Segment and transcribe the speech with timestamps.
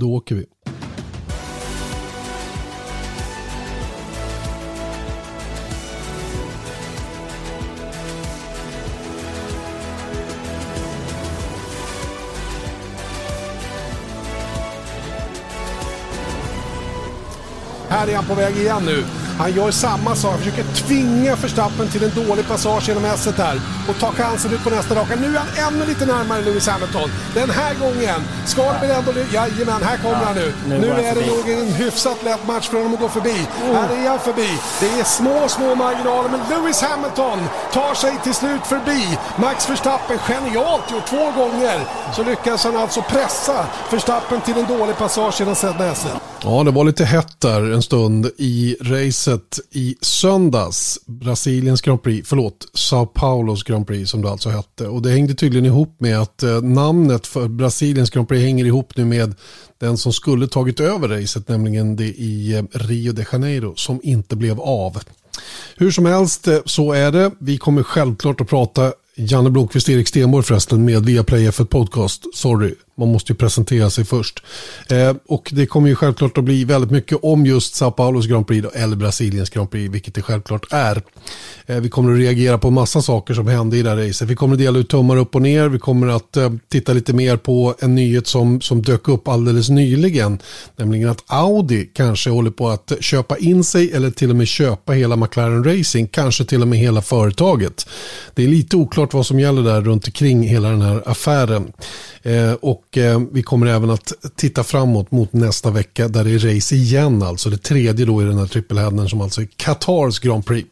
[0.00, 0.46] Då åker vi.
[17.88, 19.29] Här är han på väg igen nu.
[19.40, 23.60] Han gör samma sak, han försöker tvinga Verstappen till en dålig passage genom s här
[23.88, 25.16] och ta chansen ut på nästa raka.
[25.16, 27.10] Nu är han ännu lite närmare Lewis Hamilton.
[27.34, 29.12] Den här gången ska det väl ändå...
[29.32, 30.52] Jajamän, här kommer ja, han nu.
[30.68, 33.46] Nu, nu är det nog en hyfsat lätt match för honom att gå förbi.
[33.64, 33.74] Oh.
[33.74, 34.48] Här är han förbi.
[34.80, 37.38] Det är små, små marginaler, men Lewis Hamilton
[37.72, 39.18] tar sig till slut förbi.
[39.36, 41.80] Max Verstappen, genialt gjort två gånger,
[42.16, 46.19] så lyckas han alltså pressa Verstappen till en dålig passage genom Näset.
[46.44, 50.98] Ja, det var lite hett där en stund i racet i söndags.
[51.06, 54.88] Brasiliens Grand Prix, förlåt, Sao Paulos Grand Prix som det alltså hette.
[54.88, 58.96] Och det hängde tydligen ihop med att eh, namnet för Brasiliens Grand Prix hänger ihop
[58.96, 59.34] nu med
[59.78, 64.36] den som skulle tagit över racet, nämligen det i eh, Rio de Janeiro, som inte
[64.36, 64.98] blev av.
[65.76, 67.30] Hur som helst eh, så är det.
[67.38, 72.24] Vi kommer självklart att prata Janne Blomqvist, Erik Stenborg förresten med Viaplay F1 Podcast.
[72.34, 74.42] Sorry, man måste ju presentera sig först.
[74.88, 78.46] Eh, och det kommer ju självklart att bli väldigt mycket om just Sao Paulos Grand
[78.46, 81.02] Prix då, eller Brasiliens Grand Prix, vilket det självklart är.
[81.66, 84.28] Eh, vi kommer att reagera på massa saker som hände i det här racet.
[84.28, 85.68] Vi kommer att dela ut tummar upp och ner.
[85.68, 89.68] Vi kommer att eh, titta lite mer på en nyhet som, som dök upp alldeles
[89.68, 90.38] nyligen.
[90.76, 94.92] Nämligen att Audi kanske håller på att köpa in sig eller till och med köpa
[94.92, 96.10] hela McLaren Racing.
[96.12, 97.86] Kanske till och med hela företaget.
[98.34, 101.72] Det är lite oklart vad som gäller där runt omkring hela den här affären.
[102.22, 102.52] Eh,
[102.90, 106.74] och eh, vi kommer även att titta framåt mot nästa vecka där det är race
[106.74, 107.50] igen alltså.
[107.50, 110.68] Det tredje då i den här trippelhädden som alltså är Qatars Grand Prix.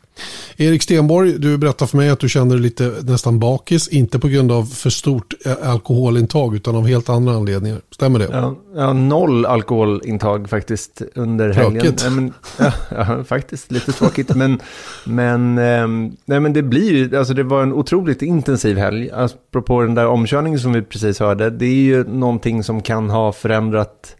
[0.56, 3.88] Erik Stenborg, du berättar för mig att du känner dig lite nästan bakis.
[3.88, 7.80] Inte på grund av för stort eh, alkoholintag utan av helt andra anledningar.
[7.91, 8.28] Stämmer det?
[8.33, 11.80] Ja, ja noll alkoholintag faktiskt under helgen.
[11.80, 12.05] Tråkigt.
[12.08, 12.33] Ja, men,
[12.91, 14.34] ja, faktiskt lite tråkigt.
[14.34, 14.60] men,
[15.05, 19.10] men, ähm, nej, men det blir ju, alltså det var en otroligt intensiv helg.
[19.12, 21.50] Apropå den där omkörningen som vi precis hörde.
[21.50, 24.16] Det är ju någonting som kan ha förändrat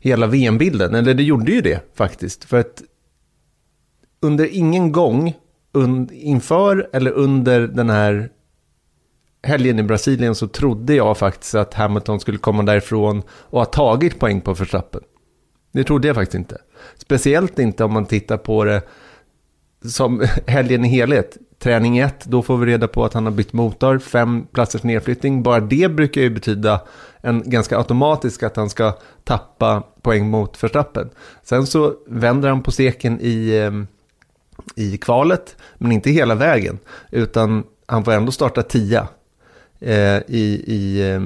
[0.00, 0.94] hela VM-bilden.
[0.94, 2.44] Eller det gjorde ju det faktiskt.
[2.44, 2.82] För att
[4.20, 5.34] under ingen gång
[5.76, 8.30] un, inför eller under den här
[9.42, 14.18] helgen i Brasilien så trodde jag faktiskt att Hamilton skulle komma därifrån och ha tagit
[14.18, 15.00] poäng på Verstappen.
[15.72, 16.58] Det trodde jag faktiskt inte.
[16.96, 18.82] Speciellt inte om man tittar på det
[19.84, 21.36] som helgen i helhet.
[21.58, 25.42] Träning 1, då får vi reda på att han har bytt motor, fem platsers nedflyttning.
[25.42, 26.80] Bara det brukar ju betyda
[27.20, 28.92] en ganska automatisk att han ska
[29.24, 31.10] tappa poäng mot Verstappen.
[31.42, 33.86] Sen så vänder han på steken i ehm,
[34.74, 36.78] i kvalet, men inte hela vägen.
[37.10, 39.08] Utan han får ändå starta tia.
[39.80, 41.20] Eh, i, i, eh,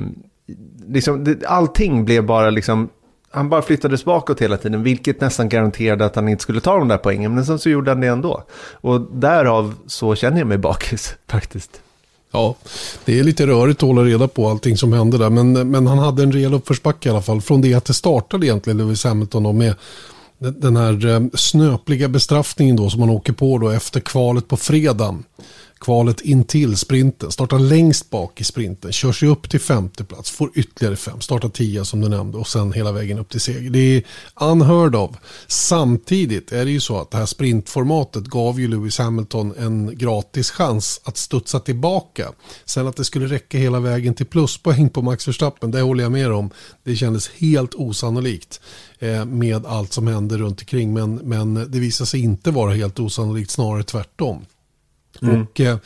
[0.87, 2.89] liksom, det, allting blev bara liksom,
[3.31, 6.89] han bara flyttades bakåt hela tiden, vilket nästan garanterade att han inte skulle ta de
[6.89, 7.34] där poängen.
[7.34, 8.43] Men sen så gjorde han det ändå.
[8.73, 11.81] Och därav så känner jag mig bakis faktiskt.
[12.33, 12.55] Ja,
[13.05, 15.31] det är lite rörigt att hålla reda på allting som hände där.
[15.31, 17.41] Men, men han hade en rejäl uppförsbacke i alla fall.
[17.41, 19.75] Från det att det startade egentligen Lewis Hamilton och med
[20.41, 25.25] den här eh, snöpliga bestraffningen då som man åker på då efter kvalet på fredagen
[25.81, 27.31] kvalet in till sprinten.
[27.31, 31.49] Startar längst bak i sprinten, kör sig upp till femte plats, får ytterligare fem, startar
[31.49, 33.71] tia som du nämnde och sen hela vägen upp till seger.
[33.71, 34.03] Det är
[34.41, 35.11] unheard of.
[35.47, 40.50] Samtidigt är det ju så att det här sprintformatet gav ju Lewis Hamilton en gratis
[40.50, 42.33] chans att studsa tillbaka.
[42.65, 46.12] Sen att det skulle räcka hela vägen till pluspoäng på Max Verstappen, det håller jag
[46.12, 46.50] med om.
[46.84, 48.61] Det kändes helt osannolikt
[49.27, 50.93] med allt som hände runt omkring.
[50.93, 54.44] Men, men det visade sig inte vara helt osannolikt, snarare tvärtom.
[55.22, 55.43] Mm.
[55.43, 55.77] Och eh,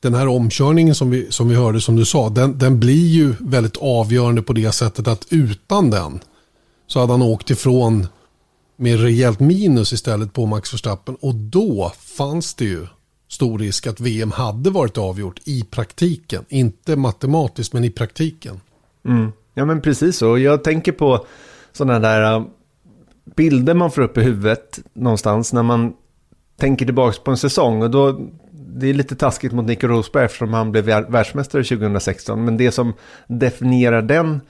[0.00, 3.34] den här omkörningen som vi, som vi hörde som du sa, den, den blir ju
[3.40, 6.20] väldigt avgörande på det sättet att utan den
[6.86, 8.06] så hade han åkt ifrån
[8.76, 11.16] med rejält minus istället på Max Verstappen.
[11.20, 12.86] Och då fanns det ju
[13.28, 16.44] stor risk att VM hade varit avgjort i praktiken.
[16.48, 18.60] Inte matematiskt men i praktiken.
[19.04, 19.32] Mm.
[19.54, 20.38] Ja men precis så.
[20.38, 21.26] Jag tänker på
[21.72, 22.44] sådana där äh,
[23.24, 25.92] bilder man får upp i huvudet någonstans när man
[26.56, 27.82] tänker tillbaka på en säsong.
[27.82, 28.20] Och då
[28.76, 32.44] det är lite taskigt mot Nico Rosberg eftersom han blev världsmästare 2016.
[32.44, 32.92] Men det som
[33.26, 34.40] definierar den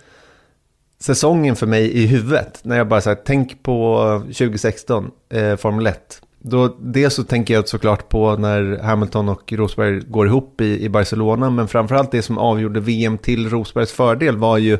[1.00, 6.20] säsongen för mig i huvudet, när jag bara säger tänk på 2016, eh, Formel 1.
[6.38, 10.88] Då, dels så tänker jag såklart på när Hamilton och Rosberg går ihop i, i
[10.88, 14.78] Barcelona, men framförallt det som avgjorde VM till Rosbergs fördel var ju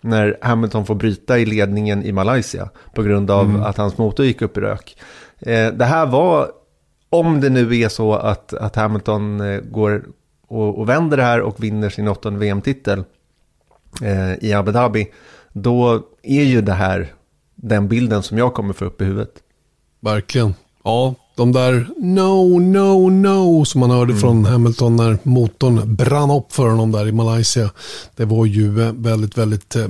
[0.00, 3.62] när Hamilton får bryta i ledningen i Malaysia på grund av mm.
[3.62, 4.96] att hans motor gick upp i rök.
[5.38, 6.50] Eh, det här var
[7.10, 10.04] om det nu är så att, att Hamilton eh, går
[10.48, 13.04] och, och vänder det här och vinner sin åttonde VM-titel
[14.02, 15.12] eh, i Abu Dhabi,
[15.52, 17.12] då är ju det här
[17.54, 19.32] den bilden som jag kommer få upp i huvudet.
[20.00, 20.54] Verkligen.
[20.84, 24.20] Ja, de där no, no, no som man hörde mm.
[24.20, 27.70] från Hamilton när motorn brann upp för honom där i Malaysia.
[28.16, 29.88] Det var ju eh, väldigt, väldigt eh,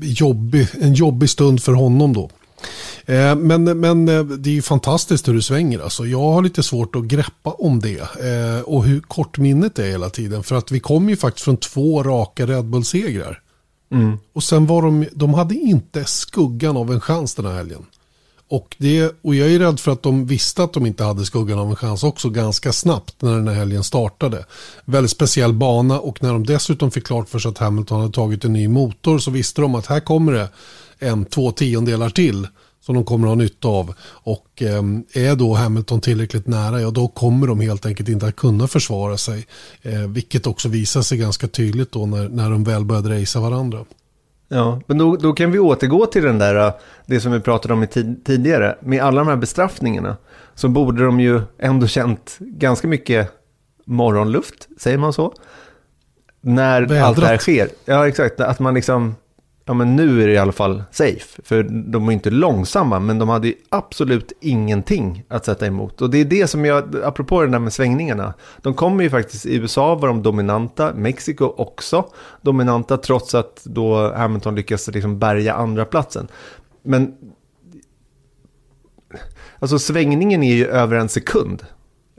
[0.00, 2.30] jobbig, en jobbig stund för honom då.
[3.06, 5.78] Eh, men, men eh, det är ju fantastiskt hur det svänger.
[5.78, 8.00] Alltså, jag har lite svårt att greppa om det.
[8.00, 10.42] Eh, och hur kort minnet är hela tiden.
[10.42, 13.40] För att vi kom ju faktiskt från två raka Red Bull-segrar.
[13.92, 14.18] Mm.
[14.32, 17.86] Och sen var de, de hade inte skuggan av en chans den här helgen.
[18.48, 21.58] Och, det, och jag är rädd för att de visste att de inte hade skuggan
[21.58, 24.44] av en chans också ganska snabbt när den här helgen startade.
[24.84, 28.44] Väldigt speciell bana och när de dessutom fick klart för sig att Hamilton hade tagit
[28.44, 30.48] en ny motor så visste de att här kommer det
[30.98, 32.46] en, två tiondelar till
[32.80, 33.94] som de kommer att ha nytta av.
[34.02, 34.82] Och eh,
[35.12, 39.18] är då Hamilton tillräckligt nära, ja då kommer de helt enkelt inte att kunna försvara
[39.18, 39.46] sig.
[39.82, 43.84] Eh, vilket också visar sig ganska tydligt då när, när de väl började racea varandra.
[44.48, 46.72] Ja, men då, då kan vi återgå till den där,
[47.06, 48.76] det som vi pratade om tid, tidigare.
[48.80, 50.16] Med alla de här bestraffningarna
[50.54, 53.32] så borde de ju ändå känt ganska mycket
[53.84, 55.32] morgonluft, säger man så?
[56.40, 57.04] När Vädrat.
[57.04, 57.68] allt det här sker.
[57.84, 58.40] Ja, exakt.
[58.40, 59.14] Att man liksom
[59.68, 61.42] ja men nu är det i alla fall safe.
[61.42, 66.02] För de är inte långsamma, men de hade ju absolut ingenting att sätta emot.
[66.02, 69.46] Och det är det som jag, apropå det där med svängningarna, de kommer ju faktiskt,
[69.46, 72.06] i USA var de dominanta, Mexiko också
[72.40, 76.28] dominanta, trots att då Hamilton lyckas liksom bärga andra platsen.
[76.82, 77.14] Men
[79.58, 81.62] alltså svängningen är ju över en sekund.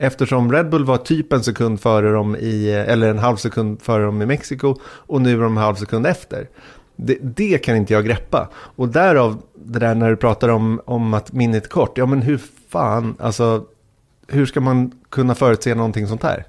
[0.00, 4.04] Eftersom Red Bull var typ en sekund före dem i, eller en halv sekund före
[4.04, 6.48] dem i Mexiko och nu är de en halv sekund efter.
[7.00, 8.48] Det, det, kan inte jag greppa.
[8.54, 11.98] Och därav det där när du pratar om, om att minnet är kort.
[11.98, 13.64] Ja men hur fan, alltså
[14.28, 16.46] hur ska man kunna förutse någonting sånt här?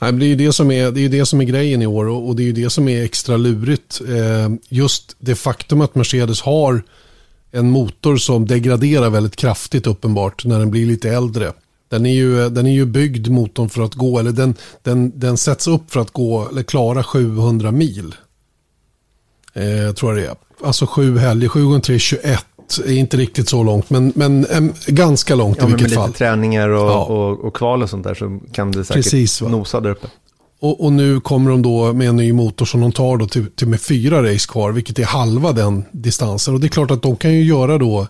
[0.00, 2.08] Nej, det är ju det som är, det är, det som är grejen i år
[2.08, 4.00] och, det är ju det som är extra lurigt.
[4.08, 6.82] Eh, just det faktum att Mercedes har
[7.50, 11.52] en motor som degraderar väldigt kraftigt uppenbart när den blir lite äldre.
[11.88, 15.36] Den är ju, den är ju byggd motorn för att gå, eller den, den, den
[15.36, 18.14] sätts upp för att gå, eller klara 700 mil.
[19.56, 20.36] Eh, tror jag det är.
[20.66, 22.46] Alltså sju helger, sju gånger tre, 21.
[22.86, 26.02] Är inte riktigt så långt, men, men äm, ganska långt ja, i vilket fall.
[26.02, 27.04] Med lite träningar och, ja.
[27.04, 30.06] och, och, kval och sånt där så kan det säkert Precis, nosa där uppe.
[30.60, 33.50] Och, och, nu kommer de då med en ny motor som de tar då till,
[33.50, 36.54] till med fyra race kvar, vilket är halva den distansen.
[36.54, 38.06] Och det är klart att de kan ju göra då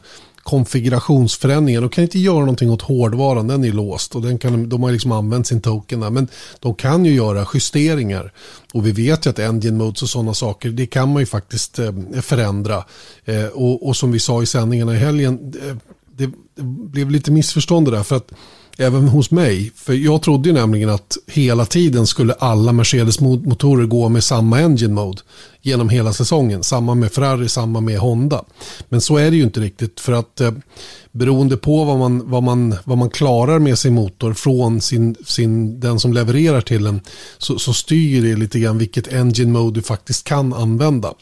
[0.46, 1.80] konfigurationsförändringar.
[1.80, 4.92] De kan inte göra någonting åt hårdvaran, den är låst och den kan, de har
[4.92, 6.10] liksom använt sin token där.
[6.10, 6.28] Men
[6.60, 8.32] de kan ju göra justeringar.
[8.74, 11.78] Och vi vet ju att engine modes och sådana saker, det kan man ju faktiskt
[11.78, 12.84] eh, förändra.
[13.24, 15.76] Eh, och, och, som vi sa i sändningarna i helgen, eh,
[16.16, 18.02] det, det blev lite missförstånd där.
[18.02, 18.32] För att
[18.78, 19.72] även hos mig.
[19.74, 24.94] För jag trodde ju nämligen att hela tiden skulle alla Mercedes-motorer gå med samma engine
[24.94, 25.22] mode
[25.62, 26.62] genom hela säsongen.
[26.62, 28.44] Samma med Ferrari, samma med Honda.
[28.88, 30.52] Men så är det ju inte riktigt för att eh,
[31.12, 35.80] beroende på vad man, vad, man, vad man klarar med sin motor från sin, sin,
[35.80, 37.00] den som levererar till den
[37.38, 41.14] så, så styr det lite grann vilket engine mode du faktiskt kan använda.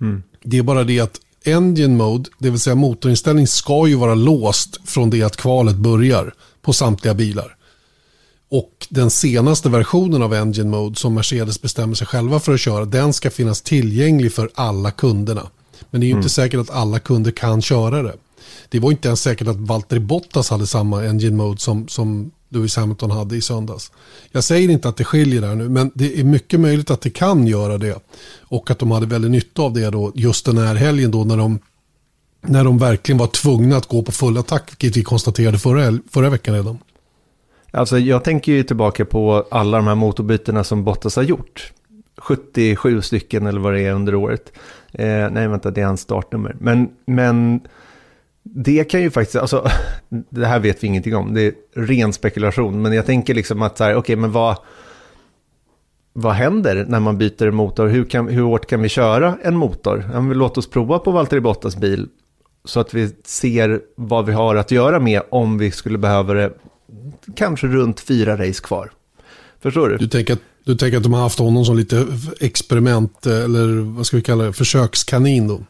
[0.00, 0.22] Mm.
[0.42, 4.80] Det är bara det att engine mode, det vill säga motorinställning, ska ju vara låst
[4.84, 6.34] från det att kvalet börjar
[6.64, 7.56] på samtliga bilar.
[8.50, 12.84] Och den senaste versionen av Engine Mode som Mercedes bestämmer sig själva för att köra,
[12.84, 15.50] den ska finnas tillgänglig för alla kunderna.
[15.90, 16.20] Men det är ju mm.
[16.20, 18.14] inte säkert att alla kunder kan köra det.
[18.68, 22.76] Det var inte ens säkert att Valtteri Bottas hade samma Engine Mode som, som Lewis
[22.76, 23.92] Hamilton hade i söndags.
[24.32, 27.10] Jag säger inte att det skiljer där nu, men det är mycket möjligt att det
[27.10, 27.98] kan göra det.
[28.40, 31.36] Och att de hade väldigt nytta av det då, just den här helgen då när
[31.36, 31.58] de
[32.46, 36.30] när de verkligen var tvungna att gå på full attack, vilket vi konstaterade förra, förra
[36.30, 36.78] veckan redan.
[37.70, 41.72] Alltså jag tänker ju tillbaka på alla de här motorbytena som Bottas har gjort.
[42.16, 44.52] 77 stycken eller vad det är under året.
[44.92, 46.56] Eh, nej, vänta, det är hans startnummer.
[46.60, 47.60] Men, men
[48.42, 49.68] det kan ju faktiskt, alltså,
[50.30, 52.82] det här vet vi ingenting om, det är ren spekulation.
[52.82, 54.56] Men jag tänker liksom att så här, okej, okay, men vad,
[56.12, 57.86] vad händer när man byter motor?
[57.86, 60.04] Hur, kan, hur hårt kan vi köra en motor?
[60.12, 62.08] Ja, låt oss prova på Valtteri Bottas bil
[62.64, 66.52] så att vi ser vad vi har att göra med om vi skulle behöva det.
[67.36, 68.90] Kanske runt fyra race kvar.
[69.60, 69.96] Förstår du?
[69.96, 72.06] Du tänker, att, du tänker att de har haft honom som lite
[72.40, 75.60] experiment eller vad ska vi kalla det, försökskanin då?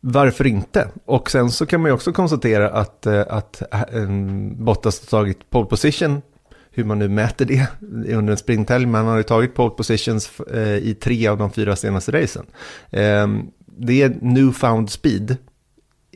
[0.00, 0.88] Varför inte?
[1.04, 4.08] Och sen så kan man ju också konstatera att, eh, att eh,
[4.56, 6.22] Bottas har tagit pole position,
[6.70, 7.66] hur man nu mäter det
[8.14, 11.52] under en sprinthelg, men han har ju tagit pole positions eh, i tre av de
[11.52, 12.46] fyra senaste racen.
[12.90, 13.46] Ehm,
[13.78, 15.36] det är newfound speed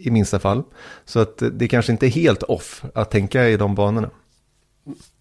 [0.00, 0.62] i minsta fall.
[1.04, 4.10] Så att det kanske inte är helt off att tänka i de banorna.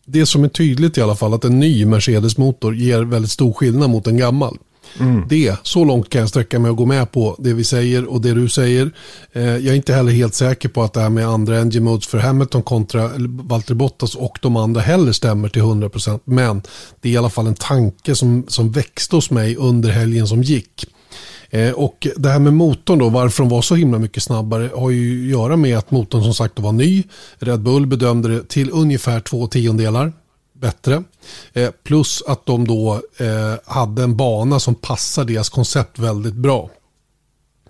[0.06, 3.90] Det som är tydligt i alla fall att en ny Mercedes-motor ger väldigt stor skillnad
[3.90, 4.58] mot en gammal.
[5.00, 5.26] Mm.
[5.30, 8.22] Det, så långt kan jag sträcka mig och gå med på det vi säger och
[8.22, 8.92] det du säger.
[9.34, 12.08] Eh, jag är inte heller helt säker på att det här med andra engine modes
[12.08, 16.20] för Hamilton kontra Valtteri Bottas och de andra heller stämmer till 100%.
[16.24, 16.62] Men
[17.02, 20.44] det är i alla fall en tanke som, som växte hos mig under helgen som
[20.44, 20.86] gick.
[21.50, 24.90] Eh, och det här med motorn då, varför de var så himla mycket snabbare har
[24.90, 27.04] ju att göra med att motorn som sagt var ny.
[27.40, 30.14] Red Bull bedömde det till ungefär två tiondelar
[30.54, 31.04] bättre.
[31.54, 36.70] Eh, plus att de då eh, hade en bana som passar deras koncept väldigt bra.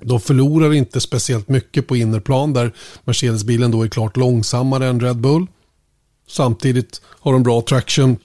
[0.02, 2.74] De förlorar inte speciellt mycket på innerplan där
[3.06, 5.48] Mercedes-bilen då är klart långsammare än Red Bull.
[6.28, 8.18] Samtidigt har de bra traction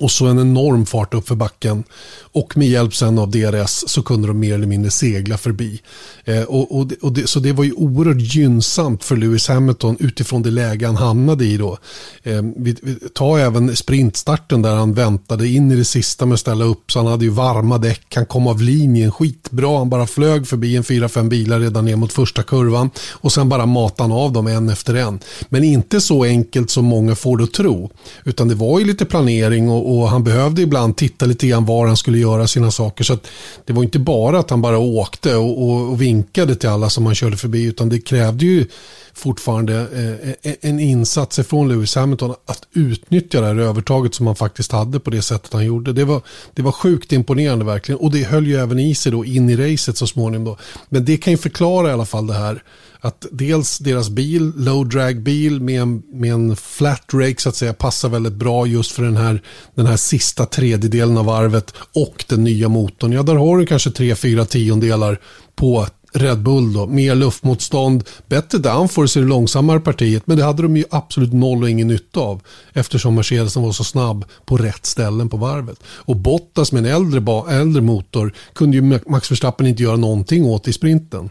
[0.00, 1.84] och så en enorm fart upp för backen.
[2.32, 5.80] Och med hjälp sen av DRS så kunde de mer eller mindre segla förbi.
[6.24, 10.42] Eh, och, och, och det, så det var ju oerhört gynnsamt för Lewis Hamilton utifrån
[10.42, 11.78] det läge han hamnade i då.
[12.22, 16.40] Eh, vi, vi, tar även sprintstarten där han väntade in i det sista med att
[16.40, 16.92] ställa upp.
[16.92, 19.78] Så han hade ju varma däck, han kom av linjen skitbra.
[19.78, 22.90] Han bara flög förbi en fyra fem bilar redan ner mot första kurvan.
[23.10, 25.18] Och sen bara matade han av dem en efter en.
[25.48, 27.90] Men inte så enkelt som många får det att tro.
[28.24, 31.86] Utan det var ju lite planering och och han behövde ibland titta lite grann var
[31.86, 33.04] han skulle göra sina saker.
[33.04, 33.18] Så
[33.64, 37.06] det var inte bara att han bara åkte och, och, och, vinkade till alla som
[37.06, 38.66] han körde förbi utan det krävde ju
[39.14, 44.36] fortfarande eh, eh en insats från Lewis Hamilton att utnyttja det här övertaget som han
[44.36, 45.92] faktiskt hade på det sättet han gjorde.
[45.92, 46.22] Det var,
[46.54, 49.56] det var sjukt imponerande verkligen och det höll ju även i sig då in i
[49.56, 50.44] racet så småningom.
[50.44, 50.56] Då.
[50.88, 52.62] Men det kan ju förklara i alla fall det här
[53.06, 57.56] att dels deras bil, low drag bil med en, med en flat rake så att
[57.56, 59.42] säga passar väldigt bra just för den här,
[59.74, 63.12] den här sista tredjedelen av varvet och den nya motorn.
[63.12, 65.20] Ja, där har du kanske tre, fyra tiondelar
[65.54, 66.86] på Red Bull då.
[66.86, 70.26] Mer luftmotstånd, bättre downforce i det långsammare partiet.
[70.26, 72.40] Men det hade de ju absolut noll och ingen nytta av.
[72.72, 75.78] Eftersom Mercedesen var så snabb på rätt ställen på varvet.
[75.84, 80.68] Och Bottas med en äldre, äldre motor kunde ju Max Verstappen inte göra någonting åt
[80.68, 81.30] i sprinten.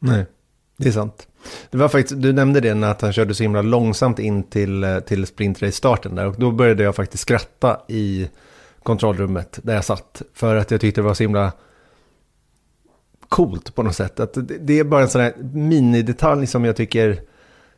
[0.00, 0.26] Nej.
[0.76, 1.28] Det är sant.
[1.70, 4.84] Det var faktiskt, du nämnde det när att han körde så himla långsamt in till,
[4.84, 6.26] eh, till sprintrace-starten där.
[6.26, 8.28] Och då började jag faktiskt skratta i
[8.82, 10.22] kontrollrummet där jag satt.
[10.34, 11.52] För att jag tyckte det var så himla
[13.28, 14.20] coolt på något sätt.
[14.20, 17.20] Att det är bara en sån här minidetalj som jag tycker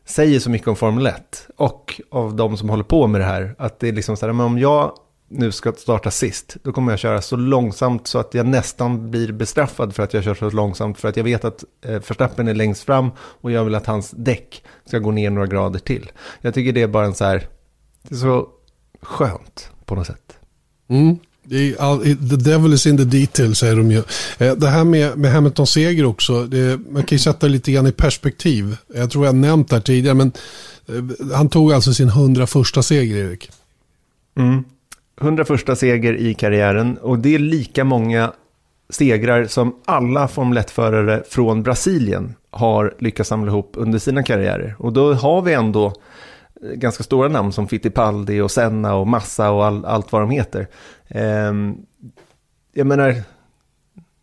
[0.05, 1.49] säger så mycket om Formel 1.
[1.57, 3.55] Och av de som håller på med det här.
[3.59, 4.93] Att det är liksom så här, men om jag
[5.29, 9.33] nu ska starta sist, då kommer jag köra så långsamt så att jag nästan blir
[9.33, 10.99] bestraffad för att jag kör så långsamt.
[10.99, 14.11] För att jag vet att eh, förstappen är längst fram och jag vill att hans
[14.11, 16.13] däck ska gå ner några grader till.
[16.41, 17.49] Jag tycker det är bara en så här,
[18.03, 18.49] det är så
[19.03, 20.39] skönt på något sätt.
[20.89, 21.19] Mm.
[22.31, 24.03] The devil is in the detail säger de ju.
[24.39, 27.73] Eh, det här med, med Hamiltons seger också, det, man kan ju sätta det lite
[27.73, 28.77] grann i perspektiv.
[28.95, 30.33] Jag tror jag nämnt det här tidigare, men
[30.89, 32.49] eh, han tog alltså sin 101
[32.83, 33.51] seger, Erik.
[34.39, 34.65] Mm.
[35.21, 38.33] 101 seger i karriären och det är lika många
[38.89, 44.77] segrar som alla Formel 1-förare från Brasilien har lyckats samla ihop under sina karriärer.
[44.79, 45.93] Och då har vi ändå
[46.75, 50.69] ganska stora namn som Fittipaldi och Senna och Massa och all, allt vad de heter.
[51.09, 51.87] Um,
[52.73, 53.23] jag menar,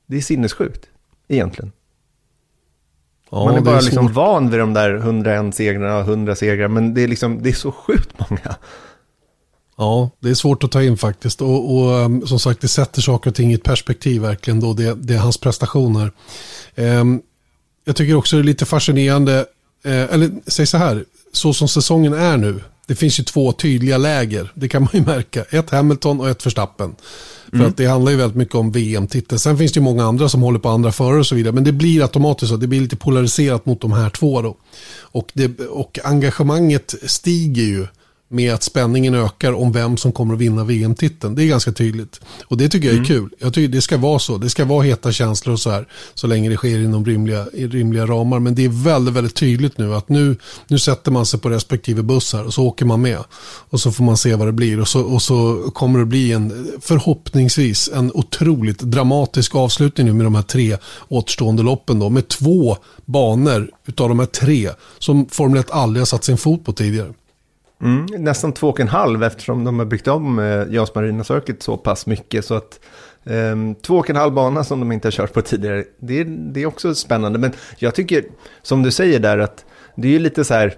[0.05, 0.89] det är sinnessjukt
[1.27, 1.71] egentligen.
[3.29, 6.67] Ja, Man är bara är liksom van vid de där 101 segrarna och 100 segrar,
[6.67, 8.55] men det är, liksom, det är så sjukt många.
[9.83, 11.41] Ja, det är svårt att ta in faktiskt.
[11.41, 14.73] Och, och um, som sagt, det sätter saker och ting i ett perspektiv verkligen då.
[14.73, 16.11] Det, det är hans prestationer.
[16.75, 17.21] Um,
[17.85, 19.39] jag tycker också det är lite fascinerande,
[19.85, 22.61] uh, eller säg så här, så som säsongen är nu.
[22.87, 25.45] Det finns ju två tydliga läger, det kan man ju märka.
[25.49, 26.95] Ett Hamilton och ett Verstappen.
[27.49, 27.67] För mm.
[27.67, 29.39] att det handlar ju väldigt mycket om VM-titeln.
[29.39, 31.53] Sen finns det ju många andra som håller på andra förare och så vidare.
[31.53, 32.57] Men det blir automatiskt så.
[32.57, 34.57] Det blir lite polariserat mot de här två då.
[35.01, 37.87] Och, det, och engagemanget stiger ju
[38.33, 41.35] med att spänningen ökar om vem som kommer att vinna VM-titeln.
[41.35, 42.21] Det är ganska tydligt.
[42.45, 43.07] Och det tycker jag är mm.
[43.07, 43.29] kul.
[43.39, 44.37] Jag tycker det ska vara så.
[44.37, 45.87] Det ska vara heta känslor och så här.
[46.13, 48.39] Så länge det sker inom rimliga, rimliga ramar.
[48.39, 50.35] Men det är väldigt, väldigt tydligt nu att nu,
[50.67, 53.19] nu sätter man sig på respektive bussar och så åker man med.
[53.69, 54.79] Och så får man se vad det blir.
[54.79, 60.25] Och så, och så kommer det bli en, förhoppningsvis, en otroligt dramatisk avslutning nu med
[60.25, 62.09] de här tre återstående loppen då.
[62.09, 66.65] Med två banor utav de här tre som Formel 1 aldrig har satt sin fot
[66.65, 67.13] på tidigare.
[67.83, 71.63] Mm, nästan två och en halv eftersom de har byggt om eh, Jas Marina Circuit
[71.63, 72.45] så pass mycket.
[72.45, 72.79] Så att
[73.23, 76.61] eh, två och en halv bana som de inte har kört på tidigare, det, det
[76.61, 77.39] är också spännande.
[77.39, 78.23] Men jag tycker,
[78.61, 80.73] som du säger där, att det är ju lite så här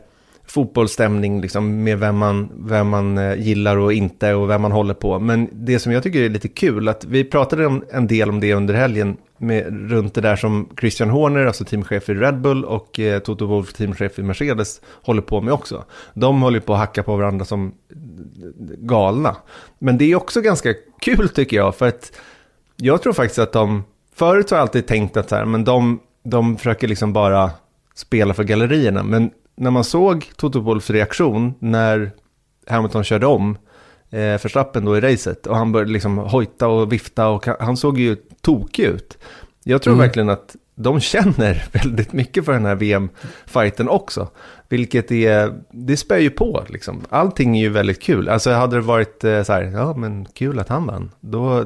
[0.48, 4.94] fotbollsstämning liksom, med vem man, vem man eh, gillar och inte och vem man håller
[4.94, 5.20] på.
[5.20, 8.54] Men det som jag tycker är lite kul, att vi pratade en del om det
[8.54, 13.00] under helgen, med, runt det där som Christian Horner, alltså teamchef i Red Bull och
[13.00, 15.86] eh, Toto Wolff, teamchef i Mercedes, håller på med också.
[16.14, 17.74] De håller på att hacka på varandra som
[18.78, 19.36] galna.
[19.80, 22.12] Men det är också ganska kul tycker jag, för att
[22.76, 23.84] jag tror faktiskt att de,
[24.16, 27.52] förut har jag alltid tänkt att så här, men de, de försöker liksom bara
[27.96, 29.04] spela för gallerierna.
[29.04, 32.12] Men när man såg Toto Wolffs reaktion när
[32.68, 33.58] Hamilton körde om
[34.10, 38.00] eh, Verstappen då i racet och han började liksom hojta och vifta och han såg
[38.00, 39.18] ju tokig ut.
[39.64, 40.06] Jag tror mm.
[40.06, 44.30] verkligen att de känner väldigt mycket för den här VM-fighten också.
[44.70, 47.02] Vilket är, det spär ju på liksom.
[47.10, 48.30] Allting är ju väldigt kul.
[48.30, 51.66] Alltså hade det varit eh, så här, ja men kul att han vann, då...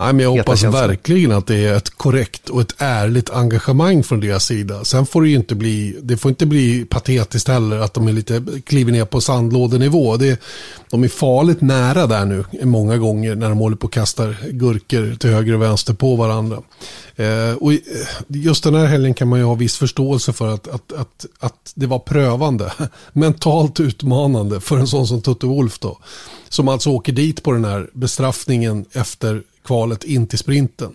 [0.00, 4.20] Nej, men jag hoppas verkligen att det är ett korrekt och ett ärligt engagemang från
[4.20, 4.84] deras sida.
[4.84, 8.12] Sen får det ju inte bli, det får inte bli patetiskt heller att de är
[8.12, 10.16] lite, kliver ner på sandlådenivå.
[10.16, 10.40] Det,
[10.90, 15.16] de är farligt nära där nu många gånger när de håller på och kastar gurkor
[15.16, 16.62] till höger och vänster på varandra.
[17.16, 17.72] Eh, och
[18.28, 21.72] just den här helgen kan man ju ha viss förståelse för att, att, att, att
[21.74, 22.72] det var prövande,
[23.12, 25.98] mentalt utmanande för en sån som Tutte Wolf då.
[26.48, 30.94] Som alltså åker dit på den här bestraffningen efter kvalet in till sprinten.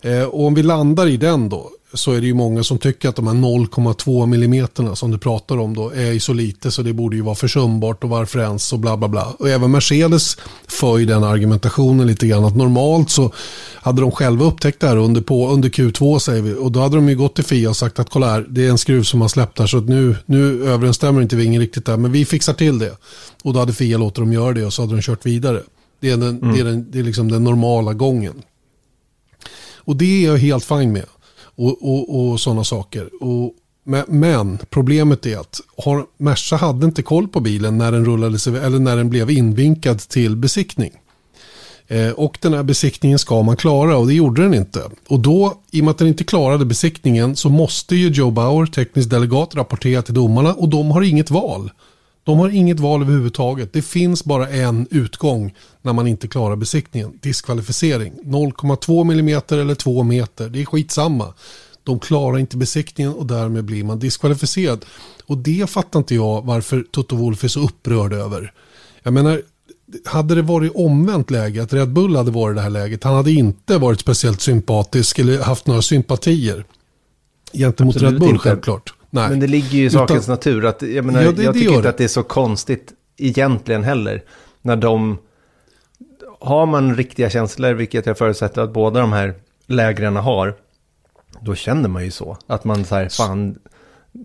[0.00, 3.08] Eh, och om vi landar i den då så är det ju många som tycker
[3.08, 6.92] att de här 0,2 millimeterna som du pratar om då är så lite så det
[6.92, 9.24] borde ju vara försumbart och varför ens och bla bla bla.
[9.38, 10.36] Och även Mercedes
[10.68, 13.32] för ju den argumentationen lite grann att normalt så
[13.74, 16.96] hade de själva upptäckt det här under, på, under Q2 säger vi och då hade
[16.96, 19.20] de ju gått till FIA och sagt att kolla här det är en skruv som
[19.20, 22.52] har släppt här så att nu, nu överensstämmer inte vingen riktigt där men vi fixar
[22.54, 22.96] till det.
[23.44, 25.62] Och då hade FIA låtit dem göra det och så hade de kört vidare.
[26.02, 26.54] Det är, den, mm.
[26.54, 28.42] det är, den, det är liksom den normala gången.
[29.76, 31.06] Och det är jag helt fin med.
[31.42, 33.10] Och, och, och sådana saker.
[33.22, 33.54] Och,
[34.08, 38.56] men problemet är att har, Merca hade inte koll på bilen när den rullade sig,
[38.56, 40.92] eller när den blev invinkad till besiktning.
[41.88, 44.82] Eh, och den här besiktningen ska man klara och det gjorde den inte.
[45.08, 48.66] Och då, i och med att den inte klarade besiktningen så måste ju Joe Bauer,
[48.66, 51.70] teknisk delegat, rapportera till domarna och de har inget val.
[52.24, 53.72] De har inget val överhuvudtaget.
[53.72, 57.18] Det finns bara en utgång när man inte klarar besiktningen.
[57.22, 58.12] Diskvalificering.
[58.24, 60.48] 0,2 mm eller 2 meter.
[60.48, 61.34] Det är skitsamma.
[61.84, 64.84] De klarar inte besiktningen och därmed blir man diskvalificerad.
[65.26, 68.52] Och det fattar inte jag varför Toto Wolff är så upprörd över.
[69.02, 69.42] Jag menar,
[70.04, 73.14] hade det varit omvänt läge, att Red Bull hade varit i det här läget, han
[73.14, 76.64] hade inte varit speciellt sympatisk eller haft några sympatier
[77.52, 78.40] gentemot Absolut Red Bull inte.
[78.48, 78.94] självklart.
[79.14, 79.30] Nej.
[79.30, 80.64] Men det ligger ju i sakens Utan, natur.
[80.66, 84.22] Att, jag menar, ja, det, jag tycker inte att det är så konstigt egentligen heller.
[84.62, 85.18] När de...
[86.40, 89.34] Har man riktiga känslor, vilket jag förutsätter att båda de här
[89.66, 90.54] lägren har,
[91.40, 92.36] då känner man ju så.
[92.46, 93.58] Att man så här, fan,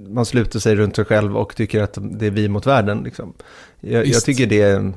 [0.08, 3.02] man sluter sig runt sig själv och tycker att det är vi mot världen.
[3.04, 3.34] Liksom.
[3.80, 4.93] Jag, jag tycker det är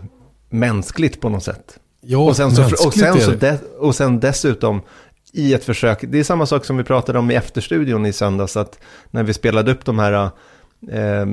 [0.48, 1.78] mänskligt på något sätt.
[2.00, 4.82] Ja, och sen, så, och, sen så de, och sen dessutom
[5.32, 8.56] i ett försök, det är samma sak som vi pratade om i efterstudion i söndags,
[8.56, 8.78] att
[9.10, 10.30] när vi spelade upp de här
[10.88, 11.26] eh,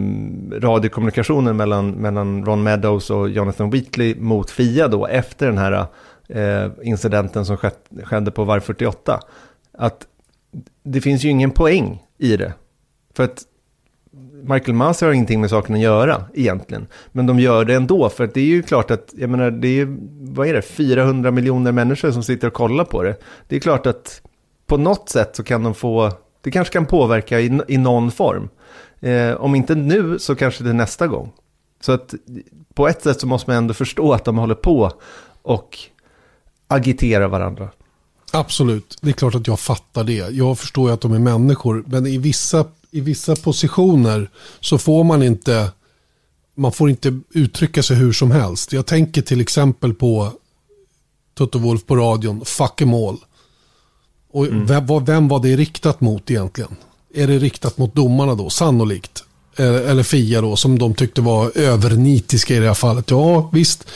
[0.60, 5.86] radiokommunikationen mellan, mellan Ron Meadows och Jonathan Wheatley mot Fia då, efter den här
[6.30, 9.20] eh, incidenten som skett, skedde på varv 48,
[9.74, 10.08] att
[10.84, 12.54] det finns ju ingen poäng i det.
[13.14, 13.44] För att
[14.48, 16.88] Michael Masi har ingenting med saken att göra egentligen.
[17.12, 19.74] Men de gör det ändå, för det är ju klart att, jag menar, det är
[19.74, 23.16] ju, vad är det, 400 miljoner människor som sitter och kollar på det.
[23.48, 24.22] Det är klart att
[24.66, 28.50] på något sätt så kan de få, det kanske kan påverka i, i någon form.
[29.00, 31.32] Eh, om inte nu så kanske det är nästa gång.
[31.82, 32.14] Så att
[32.74, 34.92] på ett sätt så måste man ändå förstå att de håller på
[35.42, 35.78] och
[36.68, 37.70] agiterar varandra.
[38.32, 40.30] Absolut, det är klart att jag fattar det.
[40.32, 45.04] Jag förstår ju att de är människor, men i vissa, i vissa positioner så får
[45.04, 45.72] man inte
[46.58, 48.74] man får inte uttrycka sig hur som helst.
[48.74, 50.32] Jag tänker till exempel på
[51.38, 53.18] Toto Wolf på radion, fuck em all.
[54.32, 54.66] Och mm.
[55.06, 56.76] vem, var det riktat mot egentligen?
[57.14, 58.50] Är det riktat mot domarna då?
[58.50, 59.24] Sannolikt.
[59.60, 63.12] Eller Fia då, som de tyckte var övernitiska i det här fallet.
[63.12, 63.88] Ja, visst.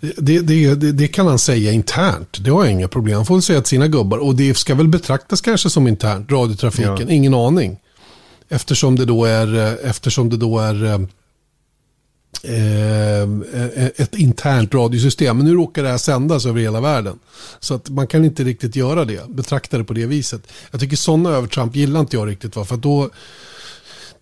[0.00, 2.44] Det, det, det, det, kan han säga internt.
[2.44, 3.16] Det har jag inga problem.
[3.16, 4.18] Han får väl säga till sina gubbar.
[4.18, 7.08] Och det ska väl betraktas kanske som internt, radiotrafiken.
[7.08, 7.10] Ja.
[7.10, 7.78] Ingen aning.
[8.52, 11.00] Eftersom det då är, eftersom det då är eh,
[12.42, 15.36] eh, ett internt radiosystem.
[15.36, 17.18] Men nu råkar det här sändas över hela världen.
[17.60, 20.42] Så att man kan inte riktigt göra det, betrakta det på det viset.
[20.70, 22.56] Jag tycker sådana övertramp gillar inte jag riktigt.
[22.56, 22.64] Va?
[22.64, 23.10] För då,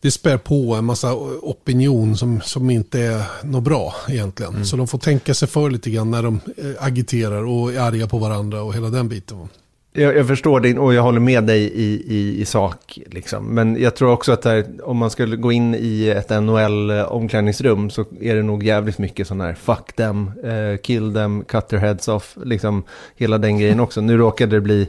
[0.01, 4.55] det spär på en massa opinion som, som inte är något bra egentligen.
[4.55, 4.65] Mm.
[4.65, 8.07] Så de får tänka sig för lite grann när de eh, agiterar och är arga
[8.07, 9.49] på varandra och hela den biten.
[9.99, 12.99] Jag, jag, förstår din och jag håller med dig i, i, i sak.
[13.07, 13.55] Liksom.
[13.55, 17.89] Men jag tror också att här, om man skulle gå in i ett NHL-omklädningsrum eh,
[17.89, 21.81] så är det nog jävligt mycket sån här fuck them, uh, kill them, cut their
[21.81, 22.39] heads off.
[22.45, 22.83] Liksom
[23.17, 24.01] hela den grejen också.
[24.01, 24.89] Nu råkade det bli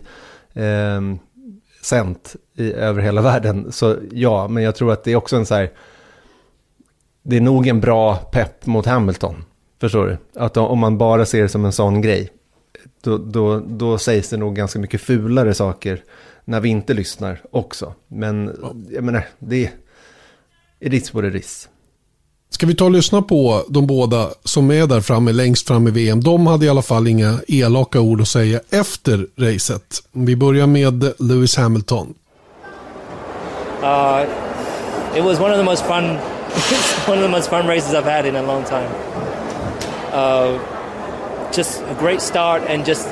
[0.53, 1.17] ehm, uh,
[1.81, 3.71] sänt i, över hela världen.
[3.71, 5.71] Så ja, men jag tror att det är också en så här,
[7.23, 9.43] det är nog en bra pepp mot Hamilton.
[9.81, 10.41] Förstår du?
[10.41, 12.29] Att om man bara ser det som en sån grej
[13.01, 16.03] då, då, då sägs det nog ganska mycket fulare saker
[16.45, 17.93] när vi inte lyssnar också.
[18.07, 18.75] Men ja.
[18.89, 19.71] jag menar, det
[20.79, 21.69] är it what it is.
[22.49, 25.91] Ska vi ta och lyssna på de båda som är där framme, längst fram i
[25.91, 26.21] VM.
[26.21, 30.03] De hade i alla fall inga elaka ord att säga efter racet.
[30.11, 32.13] Vi börjar med Lewis Hamilton.
[33.83, 34.25] Uh,
[35.15, 36.03] it was one of the most fun,
[37.07, 38.89] one of the most fun races I've had in a long time.
[40.13, 40.78] Uh,
[41.51, 43.07] just a great start and just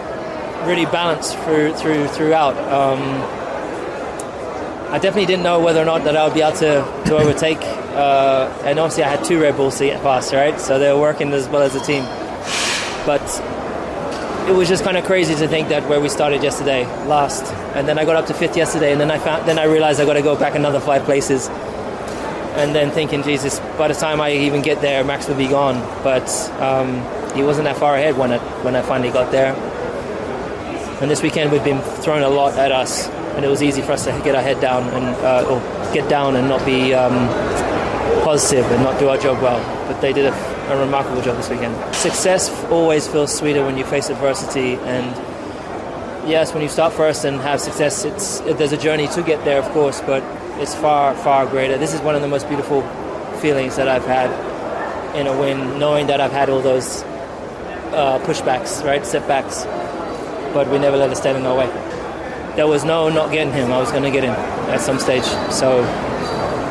[0.65, 2.57] really balanced through, through throughout.
[2.71, 2.99] Um,
[4.89, 7.59] I definitely didn't know whether or not that I would be able to, to overtake.
[7.61, 10.57] Uh, and obviously, I had two Red Bulls to get past, right?
[10.59, 12.03] So they were working as well as a team.
[13.05, 13.21] But
[14.47, 17.43] it was just kind of crazy to think that where we started yesterday, last,
[17.75, 19.99] and then I got up to fifth yesterday, and then I found, then I realized
[19.99, 21.49] I got to go back another five places,
[22.55, 25.81] and then thinking, Jesus, by the time I even get there, Max will be gone.
[26.01, 26.29] But
[26.61, 27.01] um,
[27.37, 29.53] he wasn't that far ahead when I, when I finally got there.
[31.01, 33.91] And this weekend we've been thrown a lot at us, and it was easy for
[33.91, 37.27] us to get our head down and uh, or get down and not be um,
[38.23, 39.61] positive and not do our job well.
[39.87, 40.33] But they did a,
[40.73, 41.75] a remarkable job this weekend.
[41.95, 45.05] Success always feels sweeter when you face adversity, and
[46.27, 49.59] yes, when you start first and have success, it's there's a journey to get there,
[49.59, 50.23] of course, but
[50.59, 51.77] it's far far greater.
[51.77, 52.81] This is one of the most beautiful
[53.37, 54.31] feelings that I've had
[55.15, 57.03] in a win, knowing that I've had all those
[57.93, 59.65] uh, pushbacks, right, setbacks,
[60.53, 61.67] but we never let it stand in our way.
[62.55, 63.71] There was no not getting him.
[63.71, 65.25] I was going to get him at some stage.
[65.51, 65.81] So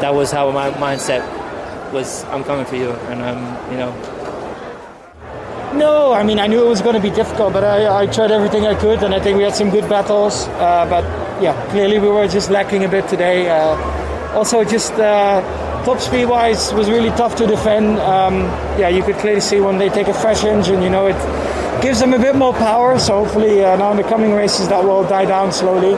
[0.00, 1.22] that was how my mindset
[1.92, 2.24] was.
[2.24, 3.92] I'm coming for you, and I'm, you know.
[5.74, 8.30] No, I mean I knew it was going to be difficult, but I, I tried
[8.30, 10.48] everything I could, and I think we had some good battles.
[10.48, 11.04] Uh, but
[11.42, 13.48] yeah, clearly we were just lacking a bit today.
[13.48, 13.76] Uh,
[14.34, 15.42] also, just uh,
[15.86, 17.96] top speed wise was really tough to defend.
[18.00, 18.40] Um,
[18.76, 21.14] yeah, you could clearly see when they take a fresh engine, you know, it
[21.80, 22.98] gives them a bit more power.
[22.98, 25.94] So hopefully uh, now in the coming races that will die down slowly.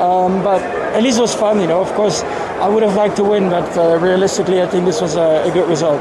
[0.00, 0.62] Um, but
[0.96, 1.82] at least it was fun, you know.
[1.82, 2.22] Of course,
[2.64, 5.50] I would have liked to win, but uh, realistically, I think this was a, a
[5.52, 6.00] good result.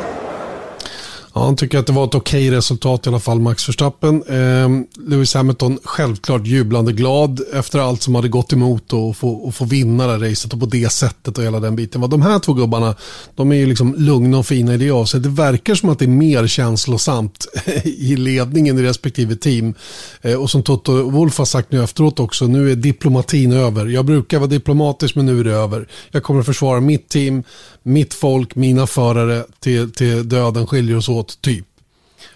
[1.38, 4.24] Ja, han tycker att det var ett okej resultat i alla fall, Max Verstappen.
[4.24, 4.69] Eh,
[5.08, 9.65] Lewis Hamilton självklart jublande glad efter allt som hade gått emot och få, och få
[9.65, 12.10] vinna det här racet och på det sättet och hela den biten.
[12.10, 12.95] De här två gubbarna,
[13.36, 15.36] de är ju liksom lugna och fina i det avseendet.
[15.36, 17.48] Det verkar som att det är mer känslosamt
[17.84, 19.74] i ledningen i respektive team.
[20.21, 23.86] Eh, och som Toto Wolf har sagt nu efteråt också, nu är diplomatin över.
[23.86, 25.88] Jag brukar vara diplomatisk men nu är det över.
[26.12, 27.43] Jag kommer att försvara mitt team,
[27.84, 31.65] mitt folk, mina förare till, till döden skiljer oss åt, typ.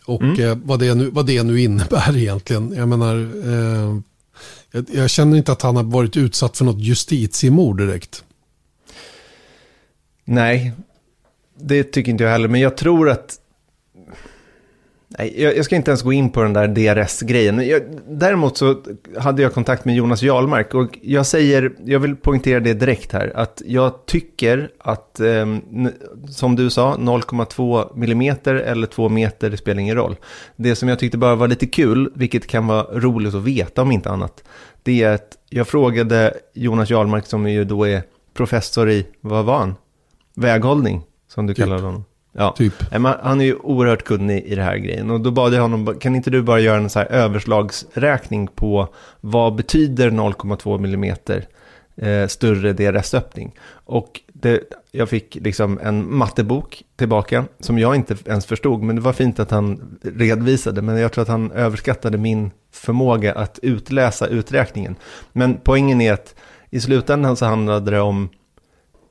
[0.05, 0.39] Och mm.
[0.41, 2.73] eh, vad, det nu, vad det nu innebär egentligen.
[2.75, 3.15] Jag menar,
[3.47, 3.99] eh,
[4.71, 8.23] jag, jag, känner inte att han har varit utsatt för något justitiemord direkt.
[10.25, 10.71] Nej,
[11.59, 12.47] det tycker inte jag heller.
[12.47, 13.39] Men jag tror att
[15.25, 17.81] jag, jag, ska inte ens gå in på den där DRS-grejen.
[18.07, 18.81] Däremot så
[19.17, 23.31] hade jag kontakt med Jonas Jarlmark och jag säger, jag vill poängtera det direkt här,
[23.35, 25.45] att jag tycker att, eh,
[26.29, 30.15] som du sa, 0,2 millimeter eller 2 meter, det spelar ingen roll.
[30.55, 33.91] Det som jag tyckte bara var lite kul, vilket kan vara roligt att veta om
[33.91, 34.43] inte annat,
[34.83, 38.03] det är att jag frågade Jonas Jarlmark som ju då är
[38.33, 39.75] professor i, vad var han?
[40.39, 41.65] väghållning, som du typ.
[41.65, 42.05] kallar honom.
[42.39, 42.73] Ja, typ.
[43.21, 45.09] han är ju oerhört kunnig i det här grejen.
[45.09, 48.87] Och då bad jag honom, kan inte du bara göra en så här överslagsräkning på
[49.21, 51.47] vad betyder 0,2 millimeter
[51.95, 53.55] eh, större DRS-öppning?
[53.71, 54.59] Och det,
[54.91, 59.39] jag fick liksom en mattebok tillbaka som jag inte ens förstod, men det var fint
[59.39, 60.81] att han redovisade.
[60.81, 64.95] Men jag tror att han överskattade min förmåga att utläsa uträkningen.
[65.31, 66.35] Men poängen är att
[66.69, 68.29] i slutändan så handlade det om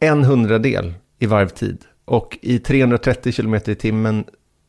[0.00, 4.24] en hundradel i varvtid och i 330 km i timmen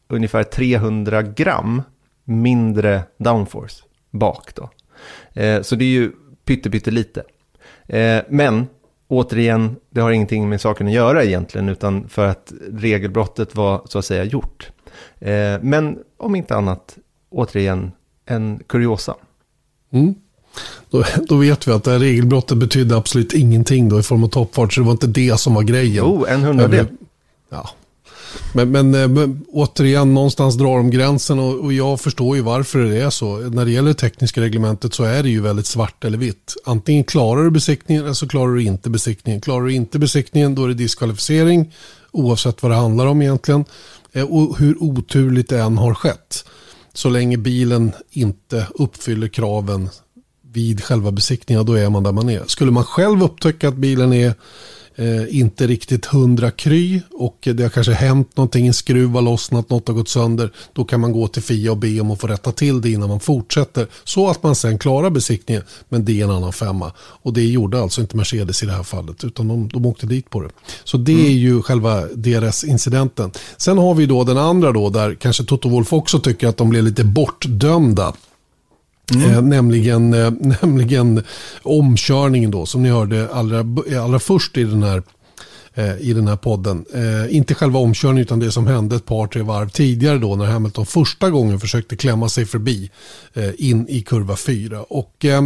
[0.07, 1.81] ungefär 300 gram
[2.23, 4.69] mindre downforce bak då.
[5.41, 6.11] Eh, så det är ju
[6.45, 7.23] pyttelite.
[7.87, 8.67] Eh, men
[9.07, 13.99] återigen, det har ingenting med saken att göra egentligen, utan för att regelbrottet var så
[13.99, 14.71] att säga gjort.
[15.19, 16.97] Eh, men om inte annat,
[17.29, 17.91] återigen,
[18.25, 19.15] en kuriosa.
[19.91, 20.15] Mm.
[20.89, 24.27] Då, då, vet vi att det här regelbrottet betydde absolut ingenting då i form av
[24.27, 26.05] toppfart, så det var inte det som var grejen.
[26.05, 26.87] Jo, en hundradel.
[27.49, 27.69] Ja.
[28.53, 32.79] Men, men, eh, men, återigen, någonstans drar de gränsen och, och, jag förstår ju varför
[32.79, 33.37] det är så.
[33.37, 36.55] När det gäller det tekniska reglementet så är det ju väldigt svart eller vitt.
[36.65, 39.41] Antingen klarar du besiktningen eller så klarar du inte besiktningen.
[39.41, 41.73] Klarar du inte besiktningen då är det diskvalificering
[42.11, 43.65] oavsett vad det handlar om egentligen.
[44.13, 46.45] Eh, och hur oturligt det än har skett.
[46.93, 49.89] Så länge bilen inte uppfyller kraven
[50.51, 52.43] vid själva besiktningen, då är man där man är.
[52.47, 54.33] Skulle man själv upptäcka att bilen är
[54.99, 59.69] eh, inte riktigt hundra kry och det har kanske hänt någonting, en skruv har lossnat,
[59.69, 60.51] något har gått sönder.
[60.73, 63.09] Då kan man gå till FIA och be om att få rätta till det innan
[63.09, 63.87] man fortsätter.
[64.03, 66.91] Så att man sen klarar besiktningen, men det är en annan femma.
[66.97, 70.29] Och det gjorde alltså inte Mercedes i det här fallet, utan de, de åkte dit
[70.29, 70.49] på det.
[70.83, 71.25] Så det mm.
[71.25, 73.31] är ju själva DRS-incidenten.
[73.57, 76.69] Sen har vi då den andra då, där kanske Toto Wolf också tycker att de
[76.69, 78.13] blev lite bortdömda.
[79.11, 79.31] Mm.
[79.31, 81.23] Eh, nämligen, eh, nämligen
[81.63, 85.03] omkörningen då, som ni hörde allra, eh, allra först i den här
[85.73, 86.85] eh, i den här podden.
[86.93, 90.45] Eh, inte själva omkörningen utan det som hände ett par, tre varv tidigare då när
[90.45, 92.91] Hamilton första gången försökte klämma sig förbi
[93.33, 94.83] eh, in i kurva 4.
[94.83, 95.41] Och eh,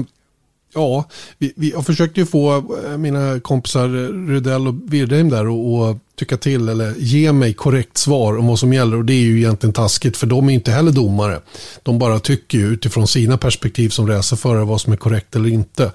[0.73, 1.03] ja,
[1.37, 2.55] vi, vi, jag försökte ju få
[2.85, 3.87] eh, mina kompisar
[4.27, 8.59] Rydell och Wirdheim där och, och, tycka till eller ge mig korrekt svar om vad
[8.59, 11.39] som gäller och det är ju egentligen taskigt för de är inte heller domare.
[11.83, 15.91] De bara tycker ju utifrån sina perspektiv som racerförare vad som är korrekt eller inte.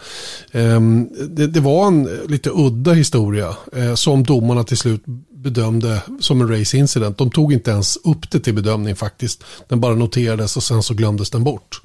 [0.52, 6.40] Um, det, det, var en lite udda historia uh, som domarna till slut bedömde som
[6.40, 7.18] en race incident.
[7.18, 9.44] De tog inte ens upp det till bedömning faktiskt.
[9.68, 11.80] Den bara noterades och sen så glömdes den bort.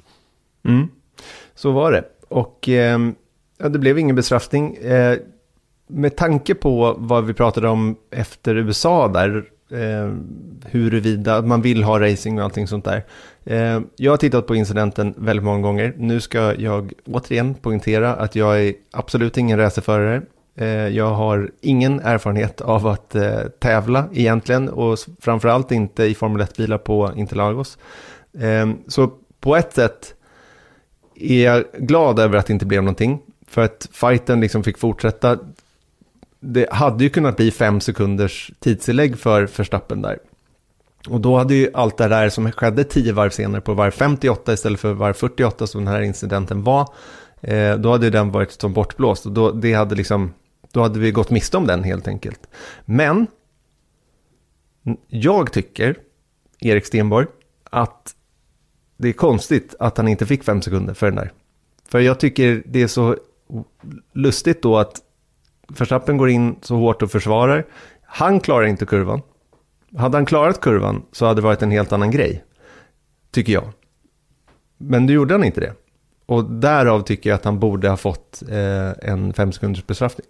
[0.68, 0.88] Mm.
[1.56, 2.04] Så var det.
[2.28, 2.98] Och eh,
[3.58, 4.76] ja, det blev ingen bestraffning.
[4.76, 5.18] Eh,
[5.86, 10.14] med tanke på vad vi pratade om efter USA där, eh,
[10.64, 13.04] huruvida man vill ha racing och allting sånt där.
[13.44, 15.94] Eh, jag har tittat på incidenten väldigt många gånger.
[15.98, 20.22] Nu ska jag återigen poängtera att jag är absolut ingen racerförare.
[20.56, 26.42] Eh, jag har ingen erfarenhet av att eh, tävla egentligen och framförallt inte i Formel
[26.46, 27.78] 1-bilar på Interlagos.
[28.38, 29.10] Eh, så
[29.40, 30.14] på ett sätt
[31.14, 33.20] är jag glad över att det inte blev någonting.
[33.46, 35.38] För att fighten liksom fick fortsätta.
[36.40, 40.18] Det hade ju kunnat bli fem sekunders tidsinlägg för Verstappen där.
[41.08, 44.52] Och då hade ju allt det där som skedde tio varv senare på varv 58
[44.52, 46.88] istället för varv 48 som den här incidenten var.
[47.40, 50.34] Eh, då hade den varit som bortblåst och då, det hade liksom,
[50.72, 52.40] då hade vi gått miste om den helt enkelt.
[52.84, 53.26] Men
[55.08, 55.96] jag tycker,
[56.60, 57.26] Erik Stenborg,
[57.70, 58.14] att
[58.96, 61.32] det är konstigt att han inte fick fem sekunder för den där.
[61.88, 63.16] För jag tycker det är så
[64.12, 65.00] lustigt då att
[65.68, 67.66] Verstappen går in så hårt och försvarar.
[68.02, 69.22] Han klarar inte kurvan.
[69.96, 72.44] Hade han klarat kurvan så hade det varit en helt annan grej.
[73.30, 73.68] Tycker jag.
[74.78, 75.72] Men nu gjorde han inte det.
[76.26, 80.26] Och därav tycker jag att han borde ha fått eh, en fem sekunders bestraffning.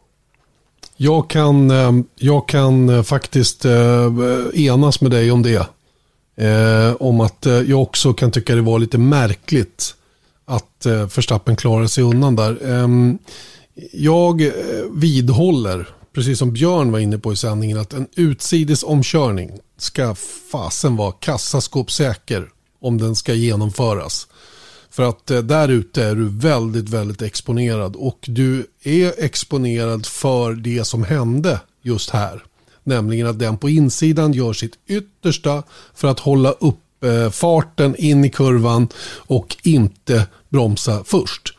[0.97, 4.13] Jag kan, eh, jag kan eh, faktiskt eh,
[4.55, 5.69] enas med dig om det.
[6.37, 9.95] Eh, om att eh, jag också kan tycka det var lite märkligt
[10.45, 12.67] att eh, Förstappen klarade sig undan där.
[12.67, 13.19] Ehm,
[13.75, 14.51] eh, jag
[14.93, 20.15] vidhåller, precis som Björn var inne på i sändningen, att en utsides omkörning ska
[20.53, 22.49] fasen vara kassaskåpssäker
[22.81, 24.27] om den ska genomföras.
[24.91, 30.53] För att eh, där ute är du väldigt, väldigt exponerad och du är exponerad för
[30.53, 32.45] det som hände just här.
[32.85, 35.63] Nämligen att den på insidan gör sitt yttersta
[35.95, 41.55] för att hålla upp eh, farten in i kurvan och inte bromsa först.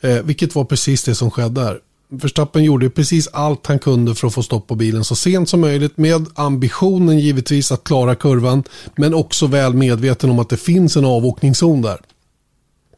[0.00, 1.80] Eh, vilket var precis det som skedde här.
[2.10, 5.60] Verstappen gjorde precis allt han kunde för att få stopp på bilen så sent som
[5.60, 8.64] möjligt med ambitionen givetvis att klara kurvan
[8.96, 12.00] men också väl medveten om att det finns en avåkningszon där.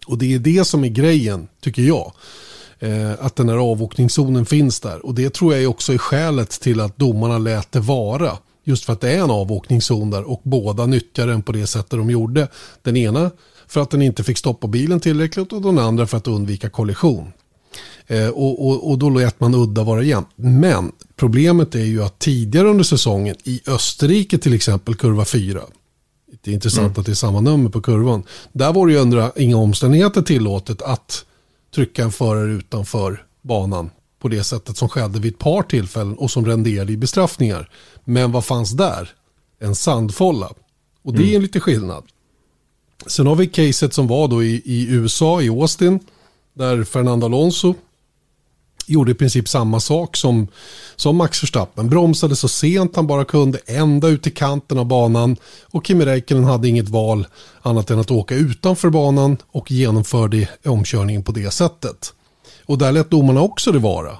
[0.06, 2.12] Och det är det som är grejen, tycker jag.
[2.82, 5.06] Eh, att den här avåkningszonen finns där.
[5.06, 8.38] Och det tror jag också är skälet till att domarna lät det vara.
[8.64, 11.90] Just för att det är en avåkningszon där och båda nyttjar den på det sättet
[11.90, 12.48] de gjorde.
[12.82, 13.30] Den ena
[13.66, 17.32] för att den inte fick stoppa bilen tillräckligt och den andra för att undvika kollision.
[18.06, 20.28] Eh, och, och, och, då lät man udda vara jämnt.
[20.36, 25.60] Men problemet är ju att tidigare under säsongen i Österrike till exempel kurva 4.
[26.42, 27.00] Det är intressant mm.
[27.00, 28.22] att det är samma nummer på kurvan.
[28.52, 31.24] Där var det ju under inga omständigheter tillåtet att
[31.74, 36.30] trycka en förare utanför banan på det sättet som skedde vid ett par tillfällen och
[36.30, 37.70] som renderade i bestraffningar.
[38.04, 39.10] Men vad fanns där?
[39.58, 40.52] En sandfolla.
[41.02, 41.42] Och det är en mm.
[41.42, 42.04] lite skillnad.
[43.06, 46.00] Sen har vi caset som var då i, i USA, i Austin,
[46.54, 47.74] där Fernando Alonso
[48.90, 50.48] gjorde i princip samma sak som,
[50.96, 51.88] som Max Verstappen.
[51.88, 55.36] Bromsade så sent han bara kunde, ända ut i kanten av banan.
[55.70, 57.26] Och Kimi Räikkönen hade inget val
[57.62, 62.12] annat än att åka utanför banan och genomförde omkörningen på det sättet.
[62.66, 64.16] Och där lät domarna också det vara.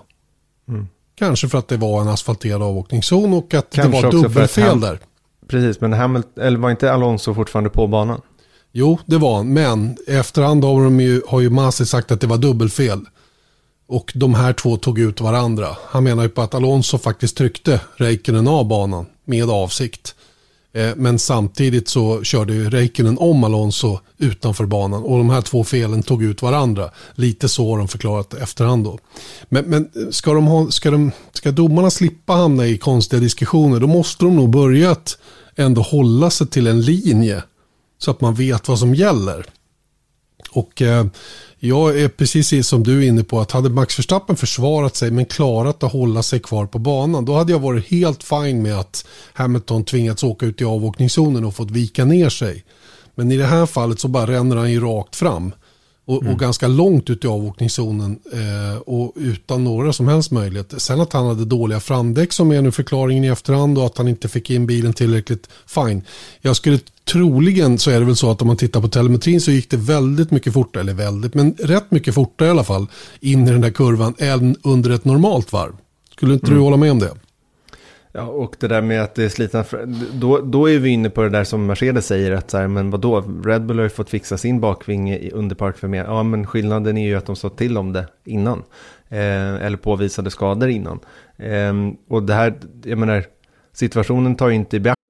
[0.69, 0.87] Mm.
[1.15, 4.99] Kanske för att det var en asfalterad avåkningszon och att Kanske det var dubbelfel där.
[5.49, 8.21] Precis, men Hamilton, eller var inte Alonso fortfarande på banan?
[8.73, 9.53] Jo, det var han.
[9.53, 13.01] Men efterhand har, de ju, har ju Masi sagt att det var dubbelfel.
[13.91, 15.77] Och de här två tog ut varandra.
[15.87, 20.15] Han menar ju på att Alonso faktiskt tryckte Räikkönen av banan med avsikt.
[20.73, 25.65] Eh, men samtidigt så körde ju Räikkönen om Alonso utanför banan och de här två
[25.65, 26.91] felen tog ut varandra.
[27.15, 28.99] Lite så har de förklarat efterhand då.
[29.49, 33.87] Men, men ska, de ha, ska, de, ska domarna slippa hamna i konstiga diskussioner då
[33.87, 35.19] måste de nog börja att
[35.57, 37.43] ändå hålla sig till en linje
[37.99, 39.47] så att man vet vad som gäller.
[40.51, 41.07] Och eh,
[41.61, 45.25] jag är precis som du är inne på att hade Max Verstappen försvarat sig men
[45.25, 49.07] klarat att hålla sig kvar på banan då hade jag varit helt fin med att
[49.33, 52.65] Hamilton tvingats åka ut i avåkningszonen och fått vika ner sig.
[53.15, 55.53] Men i det här fallet så bara ränner han ju rakt fram.
[56.11, 56.33] Och, mm.
[56.33, 60.79] och, ganska långt ut i avåkningszonen eh, och utan några som helst möjligheter.
[60.79, 64.09] Sen att han hade dåliga framdäck som är nu förklaringen i efterhand och att han
[64.09, 66.03] inte fick in bilen tillräckligt, fine.
[66.41, 66.79] Jag skulle
[67.13, 69.77] troligen så är det väl så att om man tittar på telemetrin så gick det
[69.77, 72.87] väldigt mycket fortare, eller väldigt, men rätt mycket fortare i alla fall
[73.21, 75.73] in i den där kurvan än under ett normalt varv.
[76.13, 76.59] Skulle inte mm.
[76.59, 77.11] du hålla med om det?
[78.13, 79.65] Ja, och det där med att det är slitna,
[80.13, 82.91] då, då är vi inne på det där som Mercedes säger, att så här, men
[82.91, 86.05] vadå, Red Bull har ju fått fixa sin bakvinge under mer.
[86.05, 88.65] Ja, men skillnaden är ju att de sa till om det innan,
[89.09, 91.01] eh, eller påvisade skador innan.
[91.37, 91.73] Eh,
[92.09, 93.25] och det här, jag menar,
[93.73, 95.01] situationen tar ju inte i beaktande.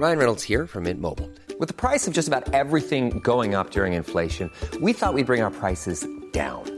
[0.00, 1.28] Ryan Reynolds här från Mint Mobile.
[1.60, 5.24] Med priset på nästan allt som går upp under inflationen, trodde vi att vi skulle
[5.24, 5.94] bring våra priser
[6.34, 6.77] down.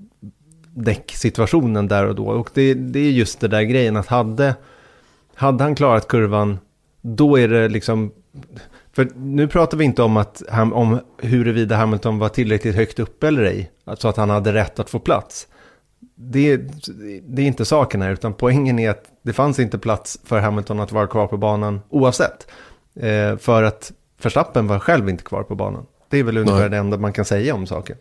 [0.73, 2.25] däcksituationen där och då.
[2.25, 4.55] Och det, det är just det där grejen att hade,
[5.35, 6.59] hade han klarat kurvan,
[7.01, 8.11] då är det liksom...
[8.93, 10.41] För nu pratar vi inte om, att,
[10.73, 14.89] om huruvida Hamilton var tillräckligt högt upp eller ej, så att han hade rätt att
[14.89, 15.47] få plats.
[16.15, 16.57] Det,
[17.23, 20.79] det är inte saken här, utan poängen är att det fanns inte plats för Hamilton
[20.79, 22.47] att vara kvar på banan oavsett.
[22.95, 23.91] Eh, för att
[24.23, 25.85] Verstappen var själv inte kvar på banan.
[26.09, 26.69] Det är väl ungefär Nej.
[26.69, 27.97] det enda man kan säga om saken.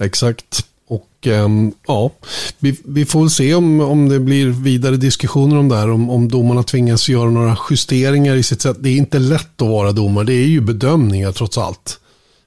[0.00, 0.69] Exakt.
[0.90, 2.10] Och ähm, ja,
[2.58, 5.90] vi, vi, får väl se om, om det blir vidare diskussioner om det här.
[5.90, 8.76] Om, om domarna tvingas göra några justeringar i sitt sätt.
[8.80, 10.24] Det är inte lätt att vara domare.
[10.24, 12.00] Det är ju bedömningar trots allt.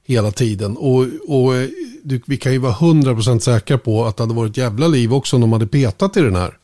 [0.05, 0.77] Hela tiden.
[0.77, 1.53] Och, och
[2.03, 5.35] du, vi kan ju vara 100% säkra på att det hade varit jävla liv också
[5.35, 6.57] om de hade petat i den här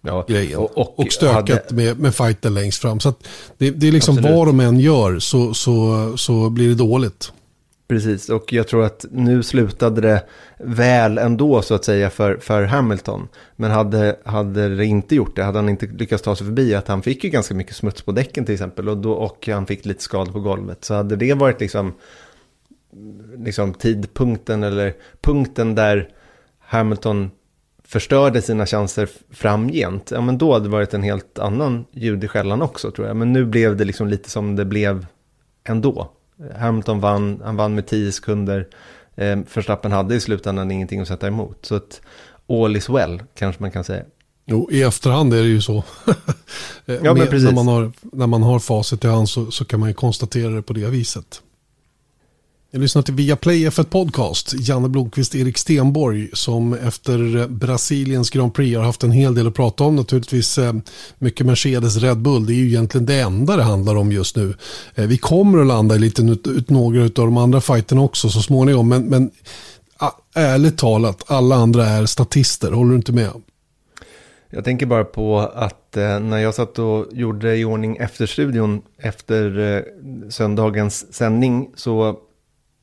[0.00, 0.58] ja, grejen.
[0.58, 1.74] Och, och, och stökat hade...
[1.74, 3.00] med, med fighten längst fram.
[3.00, 3.14] Så
[3.58, 4.36] det, det, är liksom Absolut.
[4.36, 7.32] vad de än gör så, så, så blir det dåligt.
[7.88, 10.22] Precis, och jag tror att nu slutade det
[10.58, 13.28] väl ändå så att säga för, för Hamilton.
[13.56, 16.88] Men hade, hade det inte gjort det, hade han inte lyckats ta sig förbi, att
[16.88, 19.84] han fick ju ganska mycket smuts på däcken till exempel och, då, och han fick
[19.84, 20.84] lite skador på golvet.
[20.84, 21.94] Så hade det varit liksom,
[23.36, 26.08] liksom tidpunkten eller punkten där
[26.58, 27.30] Hamilton
[27.84, 32.28] förstörde sina chanser framgent, ja men då hade det varit en helt annan ljud i
[32.28, 33.16] skällan också tror jag.
[33.16, 35.06] Men nu blev det liksom lite som det blev
[35.64, 36.15] ändå.
[36.56, 38.66] Hamilton vann, han vann med 10 sekunder.
[39.16, 41.66] Eh, Verstappen hade i slutändan ingenting att sätta emot.
[41.66, 42.00] Så att
[42.48, 44.04] all is well, kanske man kan säga.
[44.46, 45.84] Jo, i efterhand är det ju så.
[46.84, 47.44] ja, men precis.
[47.44, 50.50] När man har, när man har facit i hand så, så kan man ju konstatera
[50.50, 51.42] det på det viset.
[52.70, 54.54] Jag lyssnar till Viaplay F1 Podcast.
[54.58, 59.54] Janne Blomqvist, Erik Stenborg som efter Brasiliens Grand Prix har haft en hel del att
[59.54, 59.96] prata om.
[59.96, 60.72] Naturligtvis eh,
[61.18, 62.46] mycket Mercedes Red Bull.
[62.46, 64.54] Det är ju egentligen det enda det handlar om just nu.
[64.94, 68.42] Eh, vi kommer att landa i lite ut, några av de andra fighterna också så
[68.42, 68.88] småningom.
[68.88, 69.30] Men, men
[70.34, 72.72] ärligt talat, alla andra är statister.
[72.72, 73.30] Håller du inte med?
[74.50, 78.82] Jag tänker bara på att eh, när jag satt och gjorde i ordning efter studion
[78.98, 79.82] efter eh,
[80.30, 82.18] söndagens sändning så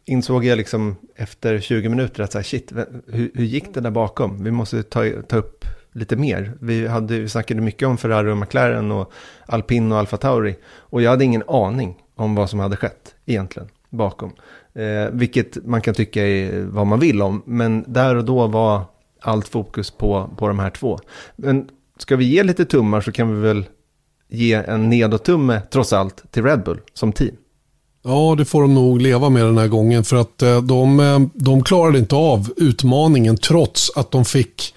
[0.05, 2.71] insåg jag liksom efter 20 minuter att så här, shit,
[3.07, 4.43] hur, hur gick det där bakom?
[4.43, 6.53] Vi måste ta, ta upp lite mer.
[6.61, 9.11] Vi, hade, vi snackade mycket om Ferrari och McLaren och
[9.45, 10.55] Alpin och Alfa Tauri.
[10.65, 14.31] Och jag hade ingen aning om vad som hade skett egentligen bakom.
[14.73, 17.43] Eh, vilket man kan tycka är vad man vill om.
[17.45, 18.81] Men där och då var
[19.21, 20.99] allt fokus på, på de här två.
[21.35, 23.65] Men ska vi ge lite tummar så kan vi väl
[24.27, 27.35] ge en nedåt-tumme trots allt till Red Bull som team.
[28.05, 30.03] Ja, det får de nog leva med den här gången.
[30.03, 34.73] För att eh, de, eh, de klarade inte av utmaningen trots att de fick,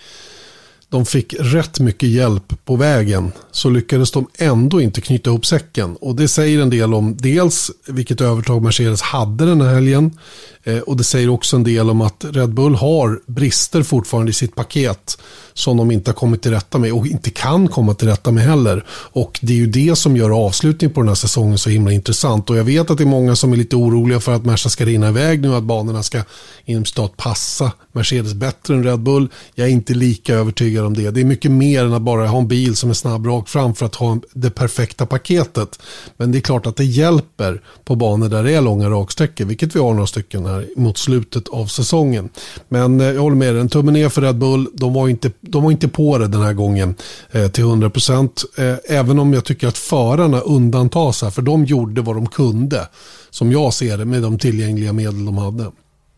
[0.89, 3.32] de fick rätt mycket hjälp på vägen.
[3.51, 5.97] Så lyckades de ändå inte knyta ihop säcken.
[5.97, 10.18] Och det säger en del om dels vilket övertag Mercedes hade den här helgen.
[10.64, 14.34] Eh, och det säger också en del om att Red Bull har brister fortfarande i
[14.34, 15.18] sitt paket
[15.55, 18.45] som de inte har kommit till rätta med och inte kan komma till rätta med
[18.45, 18.84] heller.
[18.89, 22.51] Och det är ju det som gör avslutningen på den här säsongen så himla intressant.
[22.51, 24.84] Och jag vet att det är många som är lite oroliga för att Merca ska
[24.84, 26.22] rinna iväg nu, att banorna ska
[26.64, 29.28] inom stat passa Mercedes bättre än Red Bull.
[29.55, 31.11] Jag är inte lika övertygad om det.
[31.11, 33.74] Det är mycket mer än att bara ha en bil som är snabb rakt fram
[33.74, 35.79] för att ha det perfekta paketet.
[36.16, 39.77] Men det är klart att det hjälper på banor där det är långa raksträckor, vilket
[39.77, 42.29] vi har några stycken här mot slutet av säsongen.
[42.68, 44.68] Men eh, jag håller med dig, en tumme ner för Red Bull.
[44.74, 46.95] De var inte de var inte på det den här gången
[47.31, 48.45] eh, till 100 procent.
[48.59, 52.89] Eh, även om jag tycker att förarna undantas här, för de gjorde vad de kunde.
[53.31, 55.70] Som jag ser det med de tillgängliga medel de hade.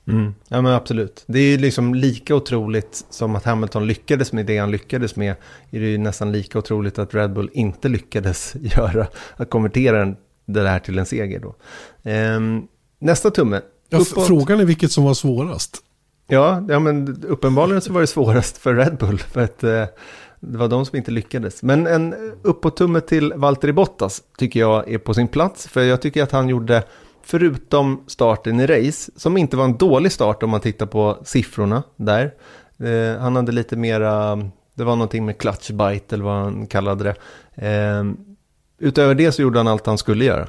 [0.08, 0.34] Mm.
[0.48, 1.24] Ja men absolut.
[1.26, 5.34] Det är liksom lika otroligt som att Hamilton lyckades med det han lyckades med.
[5.70, 9.06] Är det ju nästan lika otroligt att Red Bull inte lyckades göra.
[9.36, 10.06] Att konvertera
[10.46, 11.54] det där till en seger då.
[12.02, 12.62] Ehm,
[12.98, 13.60] nästa tumme.
[13.88, 15.82] Ja, frågan är vilket som var svårast.
[16.26, 19.18] Ja, ja, men uppenbarligen så var det svårast för Red Bull.
[19.18, 19.84] För att eh,
[20.40, 21.62] det var de som inte lyckades.
[21.62, 25.68] Men en uppåt-tumme till Valtteri Bottas tycker jag är på sin plats.
[25.68, 26.82] För jag tycker att han gjorde,
[27.28, 31.82] förutom starten i race, som inte var en dålig start om man tittar på siffrorna
[31.96, 32.34] där.
[32.78, 34.36] Eh, han hade lite mera,
[34.74, 37.14] det var någonting med clutch bite eller vad han kallade det.
[37.68, 38.04] Eh,
[38.78, 40.48] utöver det så gjorde han allt han skulle göra.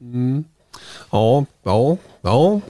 [0.00, 0.44] Mm.
[1.10, 2.60] Ja, ja, ja.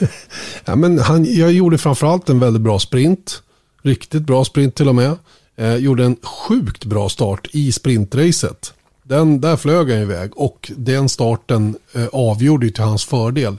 [0.64, 3.42] ja men han, jag gjorde framförallt en väldigt bra sprint.
[3.82, 5.16] Riktigt bra sprint till och med.
[5.56, 8.74] Eh, gjorde en sjukt bra start i sprintracet.
[9.08, 13.56] Den, där flög han iväg och den starten eh, avgjorde till hans fördel.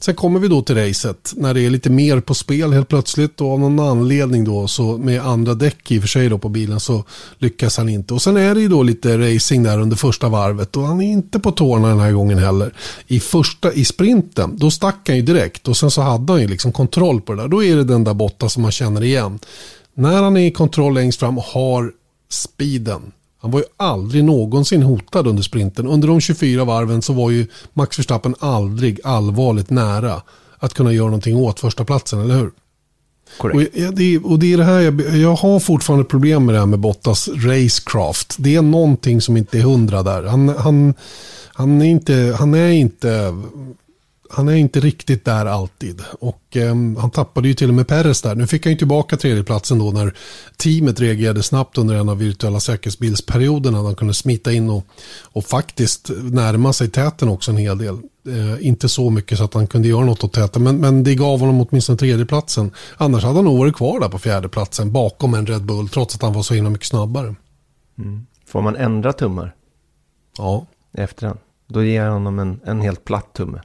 [0.00, 3.40] Sen kommer vi då till racet när det är lite mer på spel helt plötsligt
[3.40, 6.48] och av någon anledning då så med andra däck i och för sig då på
[6.48, 7.04] bilen så
[7.38, 8.14] lyckas han inte.
[8.14, 11.12] Och sen är det ju då lite racing där under första varvet och han är
[11.12, 12.74] inte på tårna den här gången heller.
[13.06, 16.48] I första, i sprinten, då stack han ju direkt och sen så hade han ju
[16.48, 17.48] liksom kontroll på det där.
[17.48, 19.38] Då är det den där botta som man känner igen.
[19.94, 21.92] När han är i kontroll längst fram och har
[22.30, 25.86] speeden han var ju aldrig någonsin hotad under sprinten.
[25.86, 30.22] Under de 24 varven så var ju Max Verstappen aldrig allvarligt nära
[30.58, 32.50] att kunna göra någonting åt första platsen, eller hur?
[33.38, 33.76] Korrekt.
[33.76, 36.66] Och, det, och det är det här jag, jag har fortfarande problem med det här
[36.66, 38.36] med Bottas racecraft.
[38.38, 40.22] Det är någonting som inte är hundra där.
[40.22, 40.94] Han, han,
[41.52, 43.34] han, är inte, han är inte
[44.30, 46.02] han är inte riktigt där alltid.
[46.20, 48.34] Och eh, han tappade ju till och med Perez där.
[48.34, 50.14] Nu fick han ju tillbaka tredjeplatsen då när
[50.56, 53.78] teamet reagerade snabbt under en av virtuella säkerhetsbilsperioderna.
[53.78, 54.86] Han kunde smita in och,
[55.22, 57.94] och faktiskt närma sig täten också en hel del.
[58.28, 61.14] Eh, inte så mycket så att han kunde göra något åt täten, men, men det
[61.14, 62.70] gav honom åtminstone tredjeplatsen.
[62.96, 66.22] Annars hade han nog varit kvar där på fjärdeplatsen bakom en Red Bull, trots att
[66.22, 67.34] han var så himla mycket snabbare.
[67.98, 68.26] Mm.
[68.46, 69.54] Får man ändra tummar?
[70.38, 70.66] Ja.
[70.92, 71.38] Efterhand?
[71.66, 73.60] Då ger jag honom en, en helt platt tumme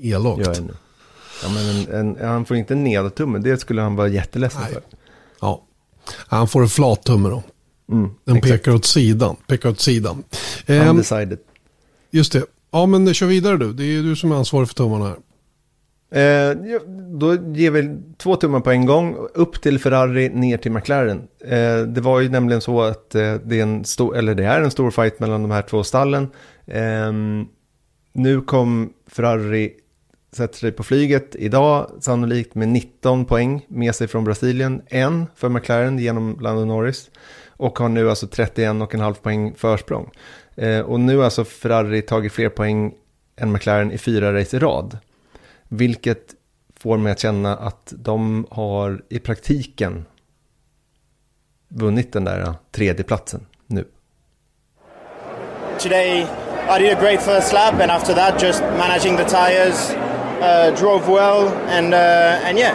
[0.00, 0.60] elakt.
[1.42, 4.72] Ja, men en, en, han får inte en nedtumme, det skulle han vara jätteledsen Nej.
[4.72, 4.82] för.
[5.40, 5.62] Ja,
[6.10, 7.42] han får en flat tumme då.
[7.92, 8.52] Mm, Den exakt.
[8.52, 9.36] pekar åt sidan.
[9.46, 10.24] Pekar åt sidan.
[10.66, 11.38] Ehm, Undecided.
[12.10, 12.44] Just det.
[12.70, 13.72] Ja, men kör vidare du.
[13.72, 15.16] Det är du som är ansvarig för tummarna här.
[16.10, 16.56] Eh,
[17.18, 19.16] då ger vi två tummar på en gång.
[19.34, 21.22] Upp till Ferrari, ner till McLaren.
[21.44, 24.60] Eh, det var ju nämligen så att eh, det, är en stor, eller det är
[24.60, 26.28] en stor fight mellan de här två stallen.
[26.66, 27.46] Ehm,
[28.12, 29.72] nu kom Ferrari
[30.36, 34.82] sätter sig på flyget idag, sannolikt med 19 poäng med sig från Brasilien.
[34.86, 37.10] En för McLaren genom Lando Norris.
[37.48, 40.10] Och har nu alltså 31,5 poäng försprång.
[40.54, 42.94] Eh, och nu har alltså Ferrari tagit fler poäng
[43.36, 44.98] än McLaren i fyra race i rad.
[45.68, 46.34] Vilket
[46.80, 50.04] får mig att känna att de har i praktiken
[51.68, 53.84] vunnit den där tredje platsen nu.
[55.78, 56.26] Today
[56.68, 59.94] I did a great first lap and after that just managing the tires,
[60.40, 62.74] uh, drove well and uh, and yeah,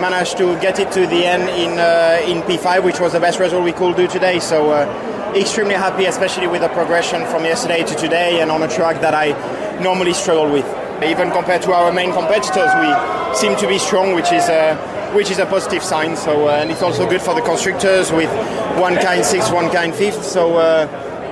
[0.00, 3.38] managed to get it to the end in uh, in P5 which was the best
[3.38, 4.38] result we could do today.
[4.38, 8.68] So uh, extremely happy especially with the progression from yesterday to today and on a
[8.68, 9.32] track that I
[9.80, 10.66] normally struggle with.
[11.02, 14.74] Even compared to our main competitors, we seem to be strong, which is a,
[15.14, 16.16] which is a positive sign.
[16.16, 18.30] So, uh, and it's also good for the constructors with
[18.78, 20.24] one kind sixth, one kind fifth.
[20.24, 20.88] So, uh,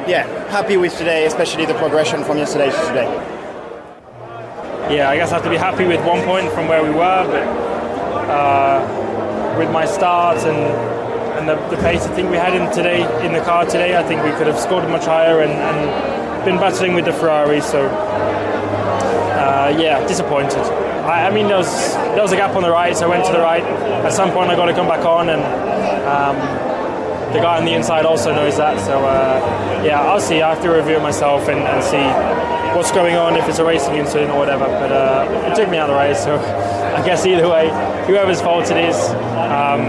[0.06, 3.35] yeah, happy with today, especially the progression from yesterday to today.
[4.88, 7.26] Yeah, I guess I have to be happy with one point from where we were,
[7.26, 7.42] but
[8.30, 10.96] uh, with my start and
[11.36, 14.02] and the, the, pace I think we had in today in the car today, I
[14.04, 17.60] think we could have scored much higher and, and been battling with the Ferrari.
[17.60, 20.62] So uh, yeah, disappointed.
[21.04, 23.26] I, I, mean, there was there was a gap on the right, so I went
[23.26, 23.62] to the right.
[23.62, 25.42] At some point, I got to come back on, and
[26.06, 26.36] um,
[27.32, 28.78] the guy on the inside also knows that.
[28.86, 30.42] So uh, yeah, I'll see.
[30.42, 33.64] I have to review it myself and, and, see what's going on, if it's a
[33.64, 34.66] racing incident or whatever.
[34.66, 36.36] But uh, it took me out of the race, so
[36.96, 37.68] I guess either way,
[38.06, 39.80] whoever's fault it is, um,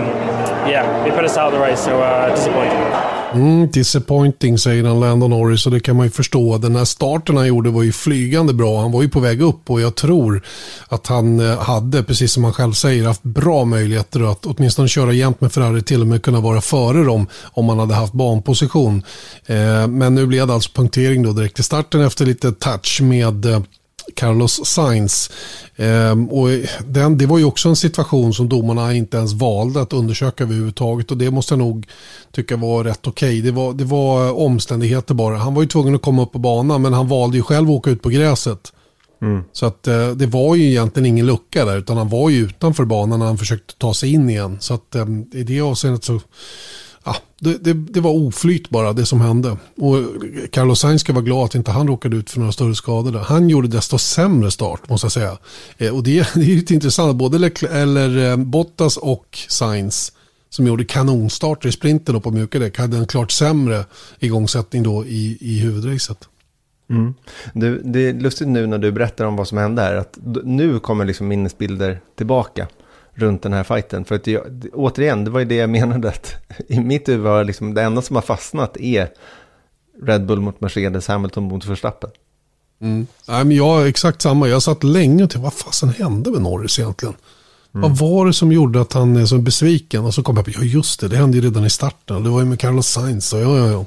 [0.72, 1.84] yeah, they put us out of the race.
[1.84, 3.17] So uh, disappointing.
[3.34, 6.58] Mm, disappointing säger han Landon Norris och det kan man ju förstå.
[6.58, 8.82] Den här starten han gjorde var ju flygande bra.
[8.82, 10.44] Han var ju på väg upp och jag tror
[10.88, 15.14] att han eh, hade, precis som han själv säger, haft bra möjligheter att åtminstone köra
[15.14, 19.04] jämt med Ferrari, till och med kunna vara före dem om han hade haft banposition.
[19.46, 23.46] Eh, men nu blev det alltså punktering då direkt i starten efter lite touch med
[23.46, 23.60] eh,
[24.16, 25.32] Carlos Sainz.
[25.76, 26.48] Ehm, och
[26.88, 31.12] den, det var ju också en situation som domarna inte ens valde att undersöka överhuvudtaget
[31.12, 31.88] och det måste jag nog
[32.32, 33.30] tycka var rätt okej.
[33.30, 33.42] Okay.
[33.42, 35.38] Det, var, det var omständigheter bara.
[35.38, 37.76] Han var ju tvungen att komma upp på banan men han valde ju själv att
[37.76, 38.74] åka ut på gräset.
[39.22, 39.44] Mm.
[39.52, 42.86] Så att eh, det var ju egentligen ingen lucka där utan han var ju utanför
[42.86, 44.58] banan när han försökte ta sig in igen.
[44.60, 46.20] Så att eh, i det avseendet så
[47.40, 49.58] det, det, det, var oflyt bara det som hände.
[49.78, 49.98] Och
[50.52, 53.20] Carlos Sainz ska vara glad att inte han råkade ut för några större skador där.
[53.20, 55.38] Han gjorde desto sämre start måste jag säga.
[55.78, 60.12] Eh, och det, det är lite intressant, både Leclerc, eller, eh, Bottas och Sainz
[60.50, 63.86] som gjorde kanonstarter i sprinten och på mjuka däck hade en klart sämre
[64.20, 66.30] igångsättning då i, i huvudracet.
[66.90, 67.14] Mm.
[67.54, 70.80] Du, det är lustigt nu när du berättar om vad som hände här, att nu
[70.80, 72.68] kommer liksom minnesbilder tillbaka
[73.18, 74.06] runt den här fighten.
[74.06, 76.36] För att jag, återigen, det var ju det jag menade att
[76.68, 79.10] i mitt huvud var liksom det enda som har fastnat är
[80.04, 82.10] Red Bull mot Mercedes, Hamilton mot Verstappen.
[82.82, 83.08] Mm.
[83.28, 84.48] Nej, men jag exakt samma.
[84.48, 87.16] Jag satt länge och tänkte, vad fasen hände med Norris egentligen?
[87.76, 87.90] Mm.
[87.90, 90.06] Vad var det som gjorde att han är så besviken?
[90.06, 92.24] Och så kom jag på, ja just det, det hände ju redan i starten.
[92.24, 93.34] Det var ju med Carlos Sainz.
[93.34, 93.86] Och ja, ja, ja.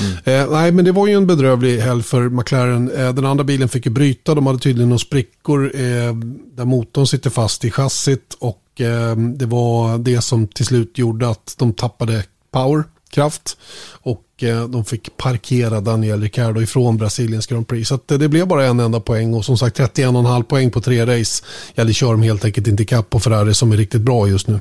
[0.00, 0.42] Mm.
[0.42, 2.90] Eh, nej, men det var ju en bedrövlig helg för McLaren.
[2.90, 4.34] Eh, den andra bilen fick ju bryta.
[4.34, 6.14] De hade tydligen några sprickor eh,
[6.54, 8.36] där motorn sitter fast i chassit.
[8.38, 13.56] Och Ehm, det var det som till slut gjorde att de tappade power, kraft.
[14.02, 17.88] Och eh, de fick parkera Daniel Ricciardo ifrån Brasiliens Grand Prix.
[17.88, 20.80] Så att, eh, det blev bara en enda poäng och som sagt 31,5 poäng på
[20.80, 21.44] tre race.
[21.74, 24.48] Ja, det kör de helt enkelt inte ikapp på Ferrari som är riktigt bra just
[24.48, 24.60] nu.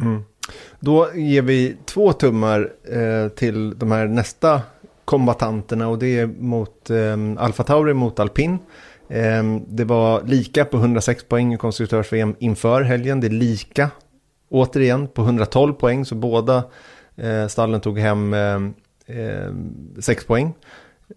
[0.00, 0.22] Mm.
[0.80, 4.60] Då ger vi två tummar eh, till de här nästa
[5.04, 8.58] kombatanterna och det är mot eh, Alfa Tauri mot Alpin.
[9.14, 13.20] Ehm, det var lika på 106 poäng i konstruktörs-VM inför helgen.
[13.20, 13.90] Det är lika
[14.48, 16.64] återigen på 112 poäng, så båda
[17.16, 18.60] eh, stallen tog hem eh,
[19.06, 19.52] eh,
[20.00, 20.54] 6 poäng.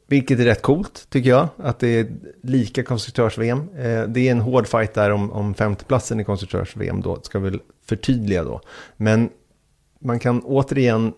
[0.07, 2.07] Vilket är rätt coolt tycker jag, att det är
[2.43, 3.67] lika konstruktörs-VM.
[4.07, 8.43] Det är en hård fight där om, om femteplatsen i konstruktörs-VM då, ska vi förtydliga
[8.43, 8.61] då.
[8.97, 9.29] Men
[9.99, 11.13] man kan återigen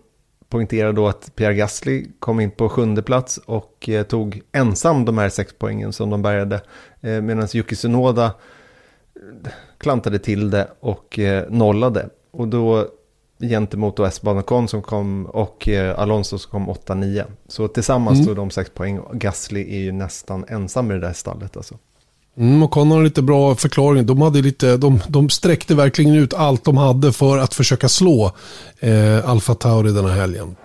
[0.50, 5.18] poängterar då att Pierre Gasly kom in på sjunde plats och eh, tog ensam de
[5.18, 6.60] här sex poängen som de bärgade.
[7.00, 12.08] Eh, Medan Yuki Tsunoda eh, klantade till det och eh, nollade.
[12.30, 12.86] Och då
[13.40, 17.24] gentemot då Esteban Ocon som kom och Alonso som kom 8-9.
[17.48, 18.26] Så tillsammans mm.
[18.26, 19.00] då de sex poäng.
[19.12, 21.78] Gasly är ju nästan ensam i det där stallet alltså.
[22.40, 24.06] Mm, och Connor har lite bra förklaring.
[24.06, 28.32] De, hade lite, de, de sträckte verkligen ut allt de hade för att försöka slå
[28.80, 30.56] eh, Alfa Tauri den här helgen.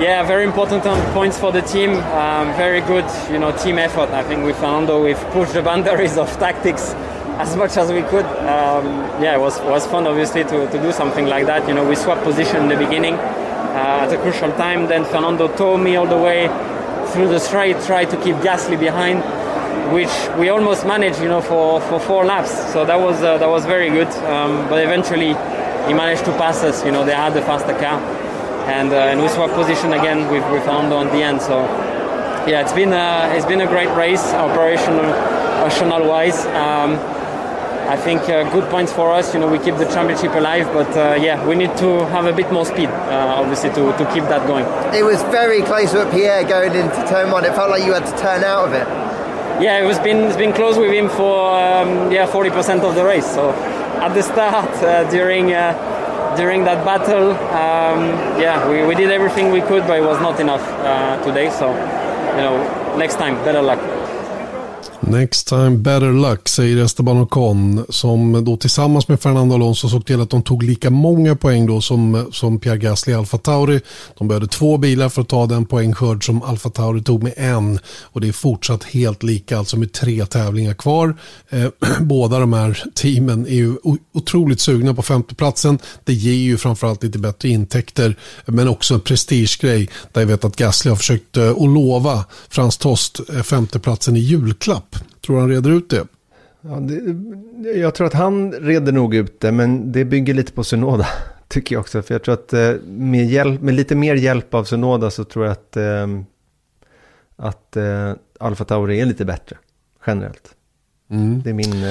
[0.00, 0.84] Yeah, very important
[1.14, 1.90] points for the team.
[1.90, 4.10] Um, very good, you know, team effort.
[4.12, 6.94] I think with Fernando, we've pushed the boundaries of tactics
[7.38, 8.26] as much as we could.
[8.26, 8.86] Um,
[9.22, 11.66] yeah, it was was fun, obviously, to, to do something like that.
[11.66, 14.86] You know, we swapped position in the beginning uh, at a crucial time.
[14.86, 16.50] Then Fernando tore me all the way
[17.12, 19.22] through the straight, tried to keep Gasly behind.
[19.92, 22.50] Which we almost managed, you know, for, for four laps.
[22.72, 24.08] So that was uh, that was very good.
[24.24, 25.34] Um, but eventually,
[25.86, 26.84] he managed to pass us.
[26.84, 28.00] You know, they had the faster car,
[28.68, 31.40] and uh, and we swapped position again with with on the end.
[31.40, 31.64] So
[32.46, 36.46] yeah, it's been a, it's been a great race, operational, operational wise.
[36.46, 36.94] Um,
[37.88, 39.32] I think uh, good points for us.
[39.34, 42.32] You know, we keep the championship alive, but uh, yeah, we need to have a
[42.32, 44.64] bit more speed, uh, obviously, to, to keep that going.
[44.94, 47.44] It was very close with Pierre going into turn one.
[47.44, 49.05] It felt like you had to turn out of it.
[49.60, 53.04] Yeah, it was been it's been close with him for um, yeah 40% of the
[53.04, 53.24] race.
[53.26, 59.10] So at the start, uh, during uh, during that battle, um, yeah, we, we did
[59.10, 61.48] everything we could, but it was not enough uh, today.
[61.48, 61.70] So
[62.36, 63.80] you know, next time, better luck.
[65.00, 70.20] Next time better luck, säger Esteban Ocon som då tillsammans med Fernando Alonso såg till
[70.20, 73.80] att de tog lika många poäng då som, som Pierre Gasly i Alfa Tauri.
[74.18, 77.78] De behövde två bilar för att ta den poängskörd som Alfa Tauri tog med en
[78.02, 81.16] och det är fortsatt helt lika, alltså med tre tävlingar kvar.
[81.50, 81.68] Eh,
[82.00, 83.76] båda de här teamen är ju
[84.12, 85.78] otroligt sugna på femteplatsen.
[86.04, 88.16] Det ger ju framförallt lite bättre intäkter
[88.46, 92.76] men också en prestigegrej där jag vet att Gasly har försökt eh, att lova Frans
[92.76, 94.85] Tost eh, femteplatsen i julklapp
[95.26, 96.06] Tror han reder ut det?
[96.60, 100.64] Ja, det, jag tror att han reder nog ut det, men det bygger lite på
[100.64, 101.06] Synoda.
[101.48, 102.02] Tycker jag också.
[102.02, 105.44] För jag tror att eh, med, hjälp, med lite mer hjälp av Synoda så tror
[105.44, 106.06] jag att, eh,
[107.36, 109.56] att eh, Alfa Tauri är lite bättre
[110.06, 110.54] generellt.
[111.10, 111.42] Mm.
[111.42, 111.84] Det är min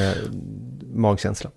[0.93, 1.49] magkänsla.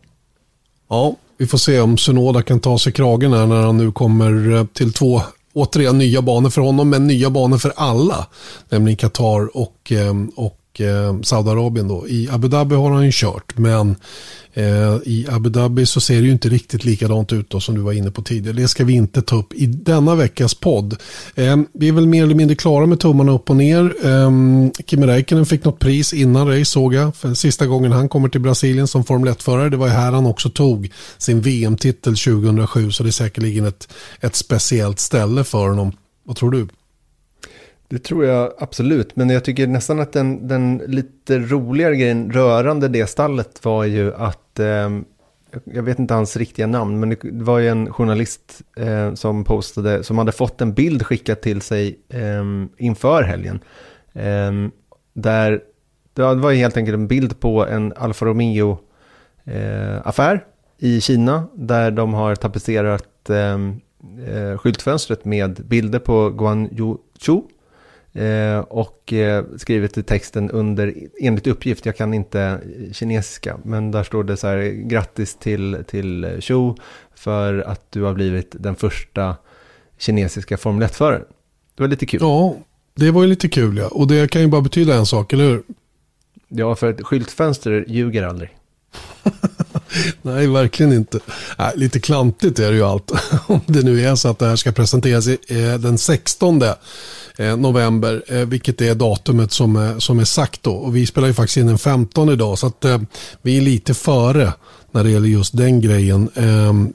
[0.88, 4.66] Ja, vi får se om Synoda kan ta sig kragen här när han nu kommer
[4.74, 5.20] till två
[5.52, 8.26] återigen nya banor för honom, men nya banor för alla.
[8.68, 9.92] Nämligen Qatar och,
[10.36, 12.08] och eh, Saudiarabien då.
[12.08, 13.96] I Abu Dhabi har han ju kört men
[14.54, 17.80] eh, i Abu Dhabi så ser det ju inte riktigt likadant ut då som du
[17.80, 18.56] var inne på tidigare.
[18.56, 20.96] Det ska vi inte ta upp i denna veckas podd.
[21.34, 23.94] Eh, vi är väl mer eller mindre klara med tummarna upp och ner.
[24.04, 24.30] Eh,
[24.86, 27.16] Kimi Räikkönen fick något pris innan race såg jag.
[27.16, 29.68] För sista gången han kommer till Brasilien som Formel 1-förare.
[29.68, 33.88] Det var ju här han också tog sin VM-titel 2007 så det är säkerligen ett,
[34.20, 35.92] ett speciellt ställe för honom.
[36.24, 36.68] Vad tror du?
[37.90, 42.88] Det tror jag absolut, men jag tycker nästan att den, den lite roligare grejen rörande
[42.88, 44.90] det stallet var ju att, eh,
[45.64, 50.04] jag vet inte hans riktiga namn, men det var ju en journalist eh, som postade,
[50.04, 52.44] som hade fått en bild skickad till sig eh,
[52.76, 53.60] inför helgen.
[54.12, 54.70] Ehm,
[55.12, 55.60] där,
[56.14, 58.78] det var helt enkelt en bild på en Alfa Romeo
[59.44, 60.44] eh, affär
[60.78, 63.80] i Kina, där de har tapetserat ehm,
[64.26, 67.42] eh, skyltfönstret med bilder på Guan Yu Chu
[68.68, 72.60] och eh, skrivit i texten under, enligt uppgift, jag kan inte
[72.92, 76.74] kinesiska, men där står det så här, grattis till, till Zhou
[77.14, 79.36] för att du har blivit den första
[79.98, 81.24] kinesiska Formel 1-föraren.
[81.74, 82.20] Det var lite kul.
[82.22, 82.56] Ja,
[82.94, 83.86] det var ju lite kul ja.
[83.86, 85.62] Och det kan ju bara betyda en sak, eller hur?
[86.48, 88.50] Ja, för ett skyltfönster ljuger aldrig.
[90.22, 91.20] Nej, verkligen inte.
[91.58, 93.12] Nej, lite klantigt är det ju allt.
[93.46, 96.72] Om det nu är så att det här ska presenteras eh, den 16 eh,
[97.38, 100.72] november, eh, vilket är datumet som som är sagt då.
[100.72, 102.84] Och vi spelar ju faktiskt in den 15 idag, så att
[103.42, 104.52] vi är lite före
[104.90, 106.30] när det gäller just den grejen.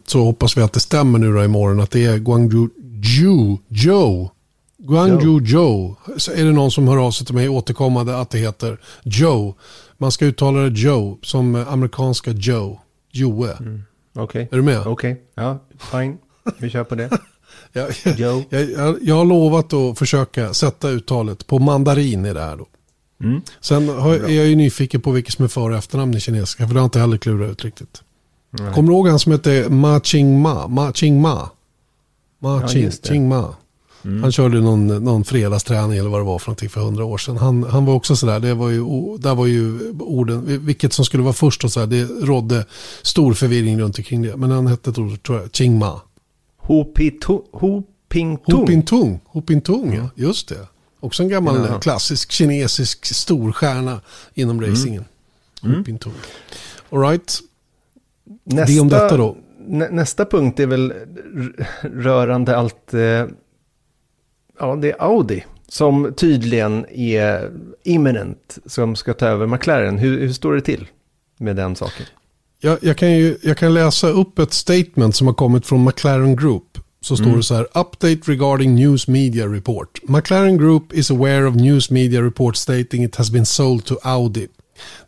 [0.06, 2.70] Så hoppas vi att det stämmer nu då imorgon, att det är Guangzhou
[3.04, 4.30] Zhou, Joe
[4.78, 5.96] Guangzhou Joe.
[6.18, 9.56] Så är det någon som hör av sig till mig återkommande att det heter Joe.
[9.98, 12.80] Man ska uttala det Joe som amerikanska Joe.
[13.12, 13.44] Joe.
[13.44, 13.84] Mm.
[14.16, 14.24] Okej.
[14.24, 14.42] Okay.
[14.52, 14.80] Är du med?
[14.80, 15.16] Okej, okay.
[15.36, 15.60] ja,
[15.92, 16.18] fine.
[16.58, 17.10] Vi kör på det.
[17.74, 17.90] Jag.
[18.20, 22.68] Jag, jag, jag, har lovat att försöka sätta uttalet på mandarin i det här då.
[23.24, 23.42] Mm.
[23.62, 26.68] Sen har, är jag ju nyfiken på vilket som är för och efternamn i kinesiska.
[26.68, 28.02] För det har inte heller klurat ut riktigt.
[28.60, 28.74] Nej.
[28.74, 30.68] Kommer du ihåg han som hette Ma Ching Ma?
[30.68, 31.50] Ma Ching Ma?
[32.40, 33.56] Ma Ching, ja, Ching Ma.
[34.06, 34.24] Mm.
[34.24, 37.38] Han körde någon, någon fredagsträning eller vad det var för någonting för hundra år sedan.
[37.38, 38.84] Han, han var också sådär, det var ju,
[39.18, 42.66] där var ju orden, vilket som skulle vara först och sådär, det rådde
[43.02, 44.38] stor förvirring runt omkring det.
[44.38, 46.02] Men han hette, tror jag, Ching Ma.
[46.64, 47.42] Hopintung.
[48.44, 50.10] Hopintung, Hopintung, ja.
[50.16, 50.68] Just det.
[51.00, 51.80] Också en gammal ja.
[51.80, 54.02] klassisk kinesisk storstjärna
[54.34, 54.70] inom mm.
[54.70, 55.06] racingen.
[55.64, 55.78] Mm.
[55.78, 56.14] Hopintung.
[56.90, 57.40] All right.
[58.44, 59.38] Nästa, det om detta då.
[59.68, 60.94] Nästa punkt är väl
[61.82, 63.26] rörande allt eh,
[64.60, 67.52] ja, det är Audi som tydligen är
[67.84, 69.98] imminent som ska ta över McLaren.
[69.98, 70.88] Hur, hur står det till
[71.38, 72.06] med den saken?
[72.66, 76.36] Jag, jag, kan ju, jag kan läsa upp ett statement som har kommit från McLaren
[76.36, 76.78] Group.
[77.02, 77.38] Så står mm.
[77.38, 80.00] det så här, update regarding news media report.
[80.04, 84.48] McLaren Group is aware of news media report stating it has been sold to Audi.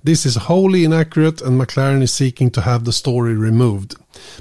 [0.03, 3.95] This is wholly inaccurate and McLaren is seeking to have the story removed.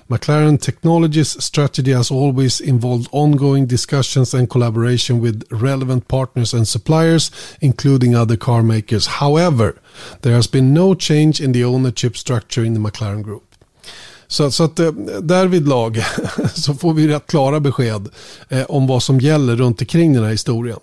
[0.08, 7.30] McLaren Technologies strategy has always involved ongoing discussions and collaboration with relevant partners and suppliers,
[7.60, 9.06] including other car makers.
[9.06, 9.74] However,
[10.20, 13.42] there has been no change in the ownership structure in the McLaren Group.
[14.26, 16.04] Så, så att eh, därvid lag
[16.54, 18.08] så får vi rätt klara besked
[18.48, 20.78] eh, om vad som gäller runt omkring den här historien.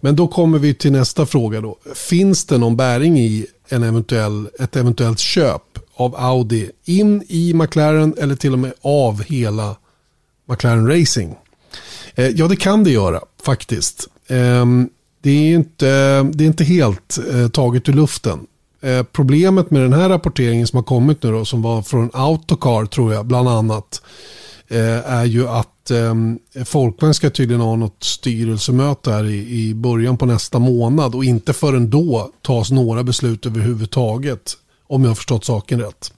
[0.00, 1.78] Men då kommer vi till nästa fråga då.
[1.94, 5.62] Finns det någon bäring i en eventuell, ett eventuellt köp
[5.94, 9.76] av Audi in i McLaren eller till och med av hela
[10.48, 11.34] McLaren Racing?
[12.14, 14.08] Eh, ja, det kan det göra faktiskt.
[14.26, 14.66] Eh,
[15.22, 18.46] det, är inte, det är inte helt eh, taget ur luften.
[18.80, 22.86] Eh, problemet med den här rapporteringen som har kommit nu då, som var från Autocar
[22.86, 24.02] tror jag, bland annat,
[24.72, 30.16] Eh, är ju att eh, Folkvagn ska tydligen ha något styrelsemöte här i, i början
[30.16, 34.52] på nästa månad och inte förrän då tas några beslut överhuvudtaget,
[34.86, 36.12] om jag har förstått saken rätt.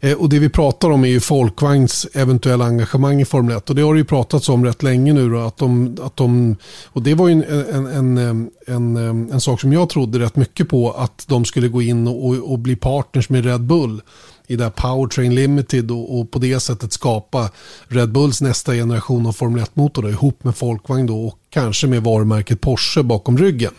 [0.00, 3.70] Eh, och det vi pratar om är ju Folkvagns eventuella engagemang i Formel 1.
[3.70, 5.30] Och det har det ju pratats om rätt länge nu.
[5.30, 8.96] Då, att de, att de, och det var ju en, en, en, en,
[9.30, 10.90] en sak som jag trodde rätt mycket på.
[10.90, 14.00] Att de skulle gå in och, och bli partners med Red Bull
[14.48, 17.50] i det här Powertrain Limited och, och, på det sättet skapa
[17.88, 22.60] Red Bulls nästa generation av Formel 1-motor ihop med Folkvagn då, och kanske med varumärket
[22.60, 23.72] Porsche bakom ryggen.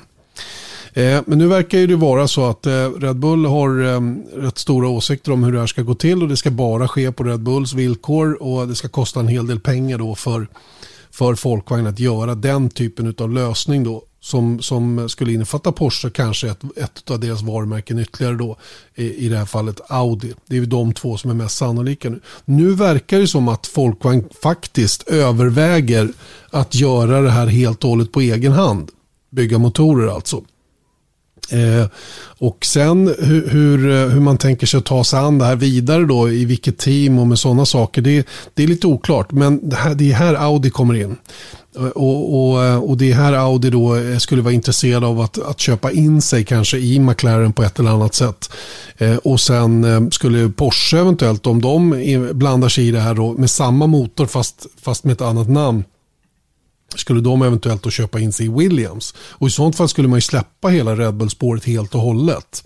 [0.94, 4.02] Eh, men nu verkar det vara så att eh, Red Bull har eh,
[4.42, 7.12] rätt stora åsikter om hur det här ska gå till och det ska bara ske
[7.12, 10.48] på Red Bulls villkor och det ska kosta en hel del pengar då för,
[11.12, 16.50] för Folkvagn att göra den typen av lösning då som, som skulle innefatta Porsche, kanske
[16.50, 18.58] ett, ett av deras varumärken ytterligare då,
[18.96, 20.34] i, i det här fallet Audi.
[20.46, 22.20] Det är de två som är mest sannolika nu.
[22.46, 26.10] Nu verkar det som att Folkvagn faktiskt överväger
[26.50, 28.92] att göra det här helt och hållet på egen hand.
[29.30, 30.44] Bygga motorer alltså.
[31.50, 31.88] Eh,
[32.38, 36.06] och sen hur, hur, hur, man tänker sig att ta sig an det här vidare
[36.06, 39.32] då, i vilket team och med sådana saker, det, det är lite oklart.
[39.32, 41.16] Men det, här, det är här Audi kommer in.
[41.76, 45.40] Eh, och, och, eh, och det är här Audi då skulle vara intresserad av att,
[45.42, 48.50] att köpa in sig kanske i McLaren på ett eller annat sätt.
[48.98, 53.34] Eh, och sen eh, skulle Porsche eventuellt, om de blandar sig i det här då,
[53.34, 55.84] med samma motor fast, fast med ett annat namn,
[56.96, 59.14] skulle de eventuellt då köpa in sig i Williams.
[59.20, 62.64] Och i sånt fall skulle man ju släppa hela Red Bull-spåret helt och hållet.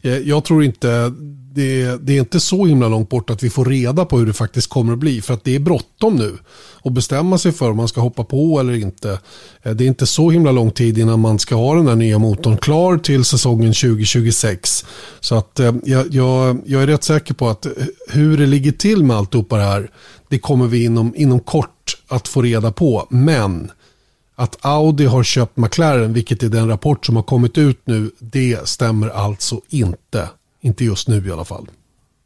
[0.00, 1.12] Eh, jag tror inte,
[1.54, 4.32] det, det, är inte så himla långt bort att vi får reda på hur det
[4.32, 5.20] faktiskt kommer att bli.
[5.20, 6.38] För att det är bråttom nu
[6.84, 9.18] att bestämma sig för om man ska hoppa på eller inte.
[9.62, 12.18] Eh, det är inte så himla lång tid innan man ska ha den här nya
[12.18, 14.84] motorn klar till säsongen 2026.
[15.20, 17.66] Så att eh, jag, jag, jag är rätt säker på att
[18.08, 19.90] hur det ligger till med alltihopa det här,
[20.28, 21.75] det kommer vi inom, inom kort
[22.08, 23.06] att få reda på.
[23.10, 23.70] Men
[24.34, 28.68] att Audi har köpt McLaren, vilket är den rapport som har kommit ut nu, det
[28.68, 30.28] stämmer alltså inte.
[30.60, 31.68] Inte just nu i alla fall.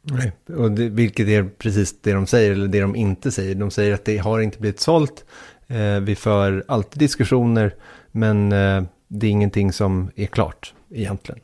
[0.03, 3.55] Nej, och det, vilket är precis det de säger, eller det de inte säger.
[3.55, 5.25] De säger att det har inte blivit sålt.
[5.67, 7.75] Eh, vi för alltid diskussioner,
[8.11, 11.41] men eh, det är ingenting som är klart egentligen.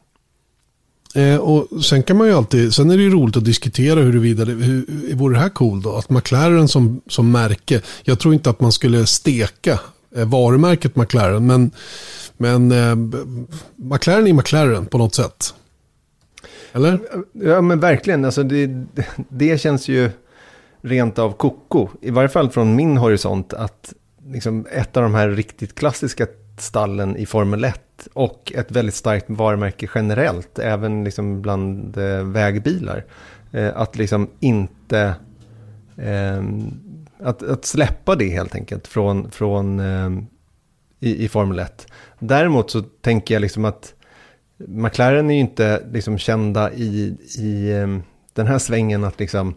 [1.16, 4.46] Eh, och sen kan man ju alltid, sen är det ju roligt att diskutera huruvida
[4.46, 5.96] det, hur, vore det här cool då?
[5.96, 9.80] Att McLaren som, som märke, jag tror inte att man skulle steka
[10.16, 11.72] eh, varumärket McLaren, men,
[12.38, 12.96] men eh,
[13.76, 15.54] McLaren är McLaren på något sätt.
[16.74, 17.00] Eller?
[17.34, 18.86] Ja men verkligen, alltså det,
[19.30, 20.10] det känns ju
[20.82, 23.94] rent av koko, i varje fall från min horisont, att
[24.32, 26.28] liksom ett av de här riktigt klassiska
[26.62, 33.06] stallen i Formel 1 och ett väldigt starkt varumärke generellt, även liksom bland eh, vägbilar.
[33.52, 35.16] Eh, att liksom inte...
[35.98, 36.44] Eh,
[37.20, 40.10] att, att släppa det helt enkelt från, från eh,
[41.00, 41.88] i, i Formel 1.
[42.20, 43.94] Däremot så tänker jag liksom att
[44.58, 47.88] McLaren är ju inte liksom kända i, i eh,
[48.34, 49.56] den här svängen att liksom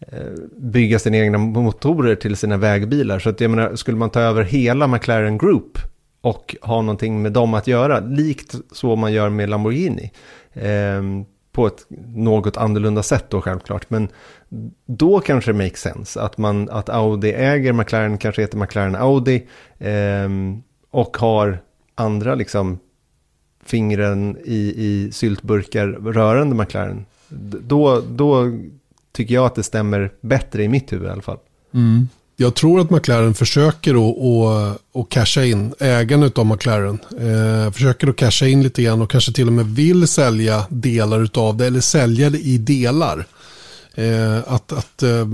[0.00, 3.18] eh, bygga sina egna motorer till sina vägbilar.
[3.18, 5.78] Så att jag menar, skulle man ta över hela McLaren Group
[6.24, 10.12] och ha någonting med dem att göra, likt så man gör med Lamborghini.
[10.52, 11.02] Eh,
[11.52, 14.08] på ett något annorlunda sätt då självklart, men
[14.86, 19.46] då kanske det makes sense att, man, att Audi äger McLaren, kanske heter McLaren Audi,
[19.78, 20.28] eh,
[20.90, 21.58] och har
[21.94, 22.78] andra liksom
[23.64, 27.06] fingren i, i syltburkar rörande McLaren.
[27.60, 28.58] Då, då
[29.12, 31.38] tycker jag att det stämmer bättre i mitt huvud i alla fall.
[31.74, 37.72] Mm jag tror att McLaren försöker att, att, att casha in, ägaren av McLaren, eh,
[37.72, 41.56] försöker att casha in lite grann och kanske till och med vill sälja delar av
[41.56, 43.26] det eller sälja det i delar.
[43.94, 45.28] Eh, att att eh,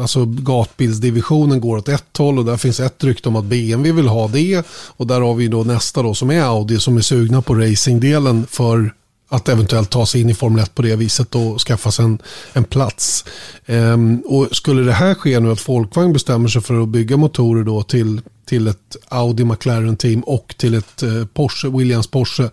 [0.00, 4.08] alltså gatbilsdivisionen går åt ett håll och där finns ett rykte om att BMW vill
[4.08, 7.42] ha det och där har vi då nästa då som är Audi som är sugna
[7.42, 8.94] på racingdelen för
[9.32, 12.18] att eventuellt ta sig in i Formel 1 på det viset och skaffa sig en,
[12.52, 13.24] en plats.
[13.66, 17.64] Ehm, och skulle det här ske nu att Folkvagn bestämmer sig för att bygga motorer
[17.64, 22.50] då till, till ett Audi McLaren team och till ett eh, Porsche, Williams Porsche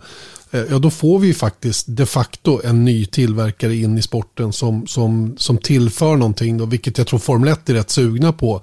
[0.51, 4.87] eh, ja då får vi faktiskt de facto en ny tillverkare in i sporten som,
[4.87, 8.61] som, som tillför någonting, då, vilket jag tror Formel 1 är rätt sugna på.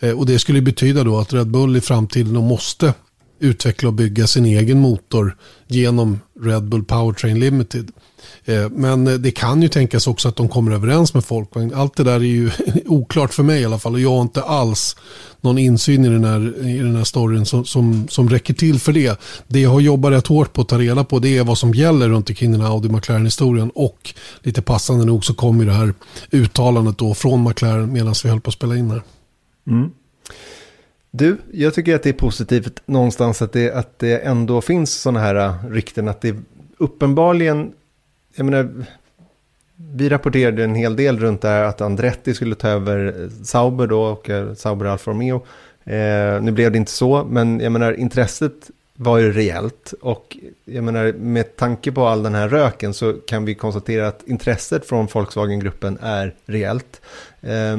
[0.00, 2.94] Eh, och det skulle betyda då att Red Bull i framtiden måste
[3.44, 5.36] utveckla och bygga sin egen motor
[5.66, 7.90] genom Red Bull Powertrain Limited.
[8.44, 11.74] Eh, men eh, det kan ju tänkas också att de kommer överens med Folkvagn.
[11.74, 12.50] Allt det där är ju
[12.86, 14.96] oklart för mig i alla fall och jag har inte alls
[15.40, 18.92] någon insyn i den här, i den här storyn som, som, som räcker till för
[18.92, 19.20] det.
[19.46, 21.74] Det jag har jobbat rätt hårt på att ta reda på det är vad som
[21.74, 25.94] gäller runt omkring den här Audi McLaren-historien och lite passande nog så kommer det här
[26.30, 29.02] uttalandet då från McLaren medan vi höll på att spela in här.
[29.66, 29.90] Mm.
[31.16, 35.20] Du, jag tycker att det är positivt någonstans att det, att det ändå finns sådana
[35.20, 36.36] här äh, rykten att det
[36.78, 37.72] uppenbarligen
[38.34, 38.84] jag menar,
[39.76, 43.86] vi rapporterade en hel del runt det här att Andretti skulle ta över äh, Sauber
[43.86, 45.46] då och äh, Sauber Alfa Romeo.
[45.84, 50.84] Eh, nu blev det inte så, men jag menar intresset var ju rejält och jag
[50.84, 55.06] menar med tanke på all den här röken så kan vi konstatera att intresset från
[55.06, 57.00] Volkswagen-gruppen är rejält.
[57.40, 57.76] Eh,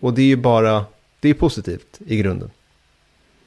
[0.00, 0.84] och det är ju bara,
[1.20, 2.50] det är positivt i grunden.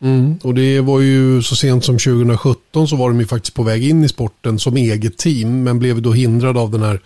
[0.01, 3.63] Mm, och det var ju så sent som 2017 så var de ju faktiskt på
[3.63, 6.99] väg in i sporten som eget team men blev då hindrade av den här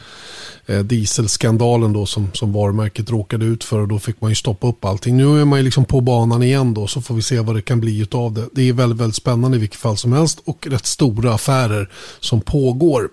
[0.65, 4.67] eh, dieselskandalen då som, som varumärket råkade ut för och då fick man ju stoppa
[4.67, 5.17] upp allting.
[5.17, 7.61] Nu är man ju liksom på banan igen då så får vi se vad det
[7.61, 8.49] kan bli av det.
[8.53, 11.89] Det är väldigt, väldigt spännande i vilket fall som helst och rätt stora affärer
[12.19, 13.09] som pågår.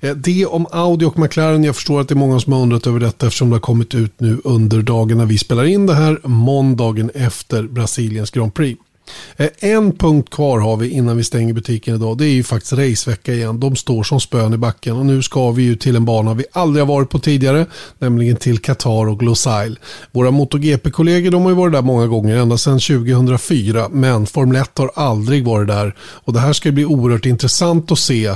[0.00, 1.64] Eh, det om Audi och McLaren.
[1.64, 3.94] Jag förstår att det är många som har undrat över detta eftersom det har kommit
[3.94, 6.20] ut nu under dagen när vi spelar in det här.
[6.24, 8.80] Måndagen efter Brasiliens Grand Prix.
[9.36, 12.18] Eh, en punkt kvar har vi innan vi stänger butiken idag.
[12.18, 13.60] Det är ju faktiskt racevecka igen.
[13.60, 16.44] De står som spön i backen och nu ska vi ju till en bana vi
[16.52, 17.66] aldrig har varit på tidigare,
[17.98, 19.78] nämligen till Qatar och Losail.
[20.12, 24.78] Våra MotoGP-kollegor de har ju varit där många gånger, ända sedan 2004, men Formel 1
[24.78, 25.94] har aldrig varit där.
[26.00, 28.34] Och det här ska bli oerhört intressant att se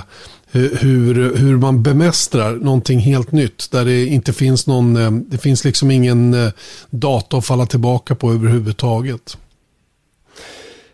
[0.52, 3.70] hur, hur man bemästrar någonting helt nytt.
[3.70, 6.52] Där det inte finns någon, eh, det finns liksom ingen eh,
[6.90, 9.36] data att falla tillbaka på överhuvudtaget.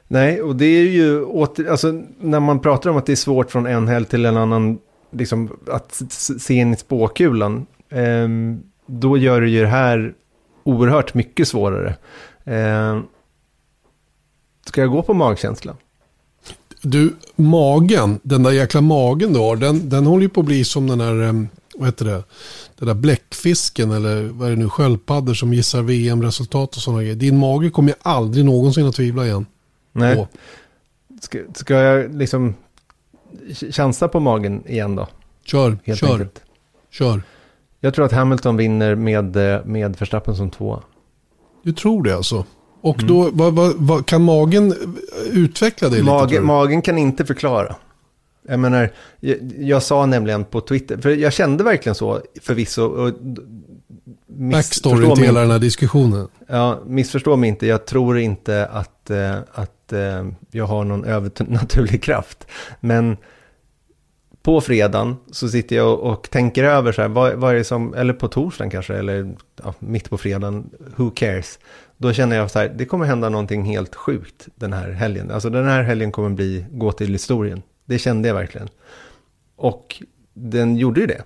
[0.08, 3.50] Nej, och det är ju åter, alltså när man pratar om att det är svårt
[3.50, 4.78] från en helg till en annan,
[5.10, 6.02] liksom att
[6.38, 8.28] se in i spåkulan, eh,
[8.86, 10.14] då gör det ju det här
[10.64, 11.94] oerhört mycket svårare.
[12.44, 13.00] Eh,
[14.66, 15.76] ska jag gå på magkänsla?
[16.82, 20.64] Du, magen, den där jäkla magen du har, den, den håller ju på att bli
[20.64, 22.22] som den där, ehm, vad heter det,
[22.78, 27.16] den där bläckfisken eller vad är det nu, sköldpaddor som gissar VM-resultat och sådana grejer.
[27.16, 29.46] Din mage kommer ju aldrig någonsin att tvivla igen.
[29.98, 30.26] Nej.
[31.20, 32.54] Ska, ska jag liksom
[33.70, 35.08] chansa på magen igen då?
[35.44, 36.12] Kör, Helt kör.
[36.12, 36.42] Enkelt.
[36.90, 37.22] Kör.
[37.80, 39.36] Jag tror att Hamilton vinner med,
[39.66, 40.82] med Verstappen som två.
[41.62, 42.44] Du tror det alltså?
[42.80, 43.08] Och mm.
[43.08, 44.74] då, vad, vad, vad, kan magen
[45.32, 46.42] utveckla det Mage, lite?
[46.42, 47.76] Magen kan inte förklara.
[48.48, 48.90] Jag menar,
[49.20, 52.82] jag, jag, sa nämligen på Twitter, för jag kände verkligen så förvisso.
[52.82, 53.12] Och,
[54.26, 56.28] Backstoryn till hela den här diskussionen.
[56.46, 62.02] Ja, missförstå mig inte, jag tror inte att, eh, att eh, jag har någon övernaturlig
[62.02, 62.46] kraft.
[62.80, 63.16] Men
[64.42, 67.94] på fredagen så sitter jag och, tänker över så här, vad, vad, är det som,
[67.94, 71.58] eller på torsdagen kanske, eller ja, mitt på fredagen, who cares?
[71.96, 75.30] Då känner jag så här, det kommer hända någonting helt sjukt den här helgen.
[75.30, 77.62] Alltså den här helgen kommer bli, gå till historien.
[77.84, 78.68] Det kände jag verkligen.
[79.56, 80.02] Och
[80.34, 81.22] den gjorde ju det.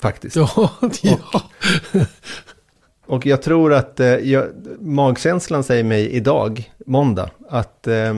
[0.00, 0.36] Faktiskt.
[0.36, 0.70] Ja,
[1.02, 1.18] ja.
[1.32, 1.42] Och
[3.06, 4.46] och jag tror att eh, jag,
[4.80, 8.14] magkänslan säger mig idag, måndag, att eh,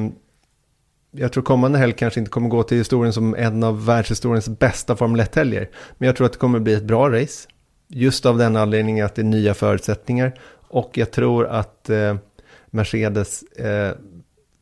[1.10, 4.96] jag tror kommande helg kanske inte kommer gå till historien som en av världshistoriens bästa
[4.96, 5.70] Formel 1-helger.
[5.98, 7.48] Men jag tror att det kommer bli ett bra race.
[7.88, 10.34] Just av den anledningen att det är nya förutsättningar.
[10.68, 12.16] Och jag tror att eh,
[12.70, 13.92] Mercedes eh,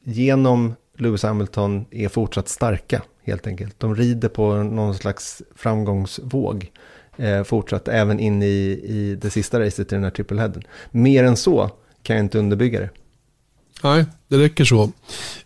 [0.05, 3.81] genom Lewis Hamilton är fortsatt starka helt enkelt.
[3.81, 6.70] De rider på någon slags framgångsvåg
[7.17, 8.47] eh, fortsatt även in i,
[8.85, 10.62] i det sista racet i den här trippelheaden.
[10.91, 11.71] Mer än så
[12.03, 12.91] kan jag inte underbygga det.
[13.83, 14.91] Nej, det räcker så.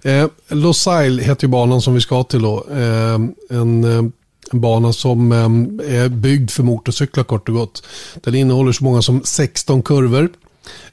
[0.02, 2.66] Eh, Losail heter ju banan som vi ska till då.
[2.70, 3.14] Eh,
[3.50, 4.04] en, eh,
[4.52, 7.86] en bana som eh, är byggd för motorcyklar kort och gott.
[8.20, 10.28] Den innehåller så många som 16 kurvor.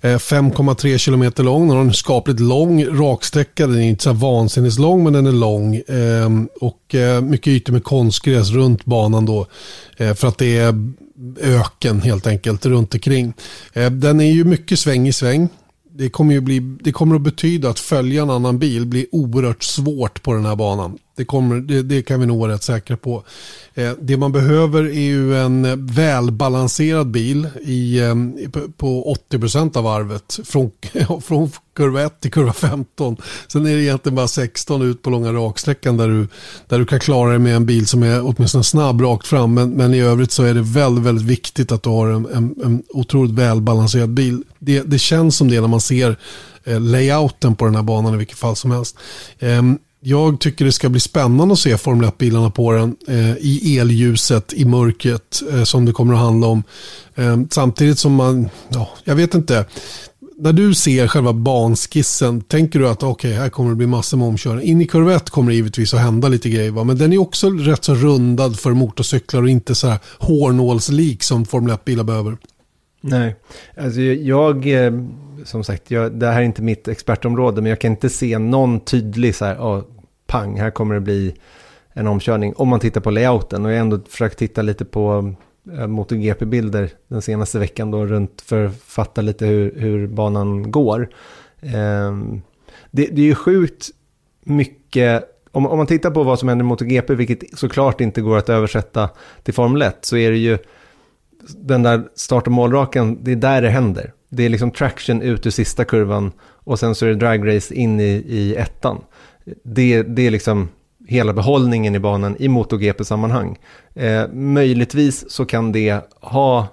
[0.01, 1.67] Eh, 5,3 km kilometer lång.
[1.67, 3.67] Den har en skapligt lång raksträcka.
[3.67, 5.81] Den är inte så vansinnigt lång men den är lång.
[5.87, 9.47] Ehm, och eh, mycket ytor med konstgräs runt banan då.
[9.97, 10.91] Eh, för att det är
[11.41, 13.33] öken helt enkelt runt omkring.
[13.91, 15.49] Den är ju mycket sväng i sväng.
[15.97, 19.63] Det kommer, ju bli, det kommer att betyda att följa en annan bil blir oerhört
[19.63, 20.97] svårt på den här banan.
[21.17, 23.23] Det, kommer, det, det, kan vi nog vara rätt säkra på.
[23.73, 28.15] Eh, det man behöver är ju en välbalanserad bil i, eh,
[28.77, 30.39] på 80% av varvet.
[30.45, 30.71] Från,
[31.21, 33.17] från kurva 1 till kurva 15.
[33.47, 36.27] Sen är det egentligen bara 16 ut på långa raksträckan där du,
[36.67, 39.53] där du kan klara dig med en bil som är åtminstone snabb rakt fram.
[39.53, 42.55] Men, men i övrigt så är det väldigt, väldigt viktigt att du har en, en,
[42.63, 44.43] en otroligt välbalanserad bil.
[44.59, 46.17] Det, det känns som det när man ser
[46.63, 48.97] eh, layouten på den här banan i vilket fall som helst.
[49.39, 53.79] Um, jag tycker det ska bli spännande att se Formel 1-bilarna på den eh, i
[53.79, 56.63] elljuset, i mörkret eh, som det kommer att handla om.
[57.15, 59.65] Eh, samtidigt som man, ja, jag vet inte.
[60.37, 64.17] När du ser själva banskissen, tänker du att okej, okay, här kommer det bli massor
[64.17, 64.63] med omkörning.
[64.63, 66.83] In i kurvett kommer det givetvis att hända lite grejer, va?
[66.83, 71.45] men den är också rätt så rundad för motorcyklar och inte så här hårnålslik som
[71.45, 72.37] Formel 1-bilar behöver.
[73.01, 73.35] Nej,
[73.77, 74.93] alltså jag, eh,
[75.45, 78.79] som sagt, jag, det här är inte mitt expertområde, men jag kan inte se någon
[78.79, 79.83] tydlig så här, oh,
[80.27, 81.35] pang, här kommer det bli
[81.93, 82.53] en omkörning.
[82.55, 85.33] Om man tittar på layouten och jag har ändå försökt titta lite på
[85.71, 91.09] eh, MotoGP-bilder den senaste veckan då runt för att fatta lite hur, hur banan går.
[91.61, 92.41] Um,
[92.91, 93.89] det, det, är ju sjukt
[94.43, 98.37] mycket, om, om man tittar på vad som händer i MotoGP, vilket såklart inte går
[98.37, 99.09] att översätta
[99.43, 100.57] till Formel 1, så är det ju
[101.57, 104.13] den där start och målraken, det är där det händer.
[104.29, 107.99] Det är liksom traction ut ur sista kurvan och sen så är det dragrace in
[107.99, 109.01] i, i ettan.
[109.63, 110.69] Det, det är liksom
[111.07, 113.57] hela behållningen i banan i MotoGP-sammanhang.
[113.93, 116.67] Eh, möjligtvis så kan det ha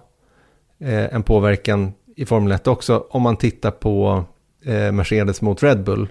[0.80, 4.24] eh, en påverkan i Formel 1 också om man tittar på
[4.64, 6.08] eh, Mercedes mot Red Bull.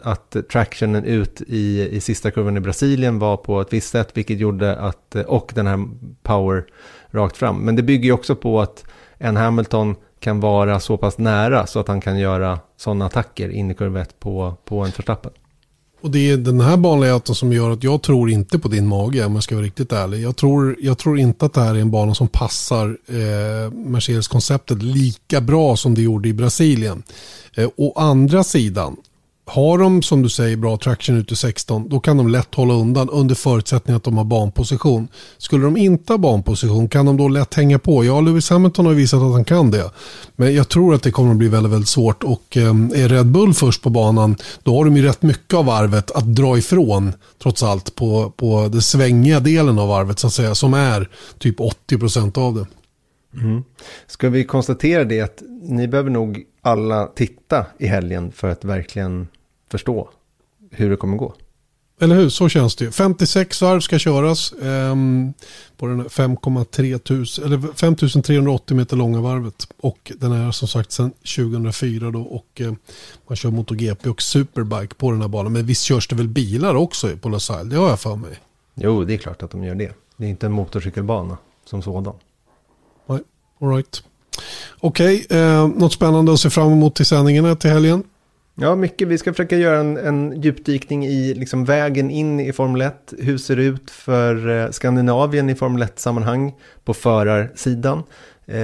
[0.00, 4.38] Att tractionen ut i, i sista kurvan i Brasilien var på ett visst sätt, vilket
[4.38, 5.88] gjorde att, eh, och den här
[6.22, 6.64] power
[7.10, 7.56] rakt fram.
[7.58, 8.84] Men det bygger ju också på att
[9.18, 13.70] en Hamilton kan vara så pass nära så att han kan göra sådana attacker in
[13.70, 15.32] i kurva 1 på, på en förstappen.
[16.00, 19.24] Och det är den här banlayouten som gör att jag tror inte på din mage
[19.24, 20.22] om jag ska vara riktigt ärlig.
[20.22, 24.82] Jag tror, jag tror inte att det här är en bana som passar eh, Mercedes-konceptet
[24.82, 27.02] lika bra som det gjorde i Brasilien.
[27.56, 28.96] Eh, å andra sidan,
[29.48, 32.74] har de som du säger bra traction ut i 16 då kan de lätt hålla
[32.74, 35.08] undan under förutsättning att de har banposition.
[35.38, 38.04] Skulle de inte ha banposition kan de då lätt hänga på.
[38.04, 39.90] Ja, Lewis Hamilton har visat att han kan det.
[40.36, 43.26] Men jag tror att det kommer att bli väldigt, väldigt svårt och eh, är Red
[43.26, 47.12] Bull först på banan då har de ju rätt mycket av varvet att dra ifrån
[47.42, 51.58] trots allt på, på den svängiga delen av varvet så att säga som är typ
[51.58, 52.66] 80% av det.
[53.40, 53.64] Mm.
[54.06, 59.28] Ska vi konstatera det att ni behöver nog alla titta i helgen för att verkligen
[59.70, 60.08] förstå
[60.70, 61.34] hur det kommer gå.
[62.00, 62.90] Eller hur, så känns det ju.
[62.90, 64.94] 56 varv ska köras eh,
[65.76, 69.68] på den 5,3 eller 5380 meter långa varvet.
[69.80, 72.72] Och den är som sagt sedan 2004 då och eh,
[73.28, 75.52] man kör MotoGP och Superbike på den här banan.
[75.52, 78.38] Men visst körs det väl bilar också på LaSalle, det har jag för mig.
[78.74, 79.92] Jo, det är klart att de gör det.
[80.16, 82.14] Det är inte en motorcykelbana som sådan.
[83.06, 83.20] Nej,
[83.60, 84.02] alright.
[84.80, 88.02] Okej, okay, eh, något spännande att se fram emot till sändningarna till helgen?
[88.60, 89.08] Ja, mycket.
[89.08, 93.14] Vi ska försöka göra en, en djupdykning i liksom vägen in i Formel 1.
[93.18, 96.52] Hur ser det ut för eh, Skandinavien i Formel 1-sammanhang
[96.84, 98.02] på förarsidan?
[98.46, 98.56] Eh,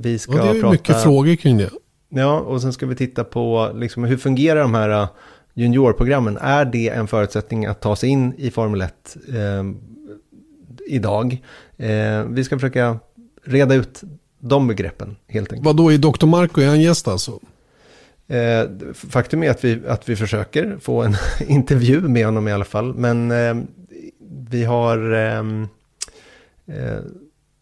[0.00, 0.72] vi ska ja, det är prata...
[0.72, 1.70] mycket frågor kring det.
[2.08, 5.08] Ja, och sen ska vi titta på liksom, hur fungerar de här eh,
[5.54, 6.38] juniorprogrammen?
[6.40, 9.34] Är det en förutsättning att ta sig in i Formel 1 eh,
[10.88, 11.42] idag?
[11.76, 12.98] Eh, vi ska försöka
[13.44, 14.02] reda ut
[14.38, 15.66] de begreppen helt enkelt.
[15.66, 16.26] Vad då är Dr.
[16.26, 17.40] Marco, är han gäst alltså?
[18.28, 21.16] Eh, faktum är att vi, att vi försöker få en
[21.48, 22.94] intervju med honom i alla fall.
[22.94, 23.54] Men eh,
[24.48, 25.68] vi har ehm,
[26.66, 26.98] eh,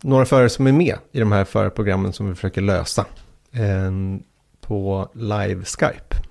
[0.03, 3.07] några förare som är med i de här förarprogrammen som vi försöker lösa
[3.53, 4.23] ehm,
[4.61, 6.30] på live Skype.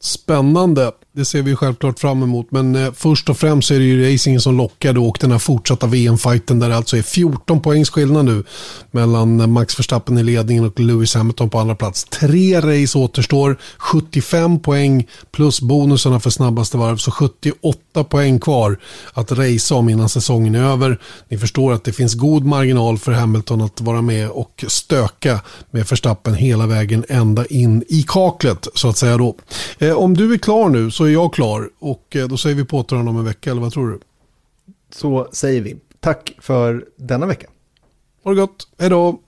[0.00, 2.46] Spännande, det ser vi självklart fram emot.
[2.50, 5.38] Men eh, först och främst är det ju racingen som lockar då och den här
[5.38, 8.44] fortsatta VM-fighten där det alltså är 14 poängs skillnad nu
[8.90, 12.04] mellan eh, Max Verstappen i ledningen och Lewis Hamilton på andra plats.
[12.04, 18.78] Tre race återstår, 75 poäng plus bonusarna för snabbaste varv, så 78 poäng kvar
[19.12, 21.00] att racea om innan säsongen är över.
[21.28, 25.40] Ni förstår att det finns god marginal för Hamilton att vara med och stöka
[25.70, 29.36] med Verstappen hela vägen ända in i kaklet så att säga då.
[29.78, 32.56] Eh, Eh, om du är klar nu så är jag klar och eh, då säger
[32.56, 34.00] vi på om en vecka, eller vad tror du?
[34.90, 35.76] Så säger vi.
[36.00, 37.46] Tack för denna vecka.
[38.24, 39.20] Ha det gott, hej då!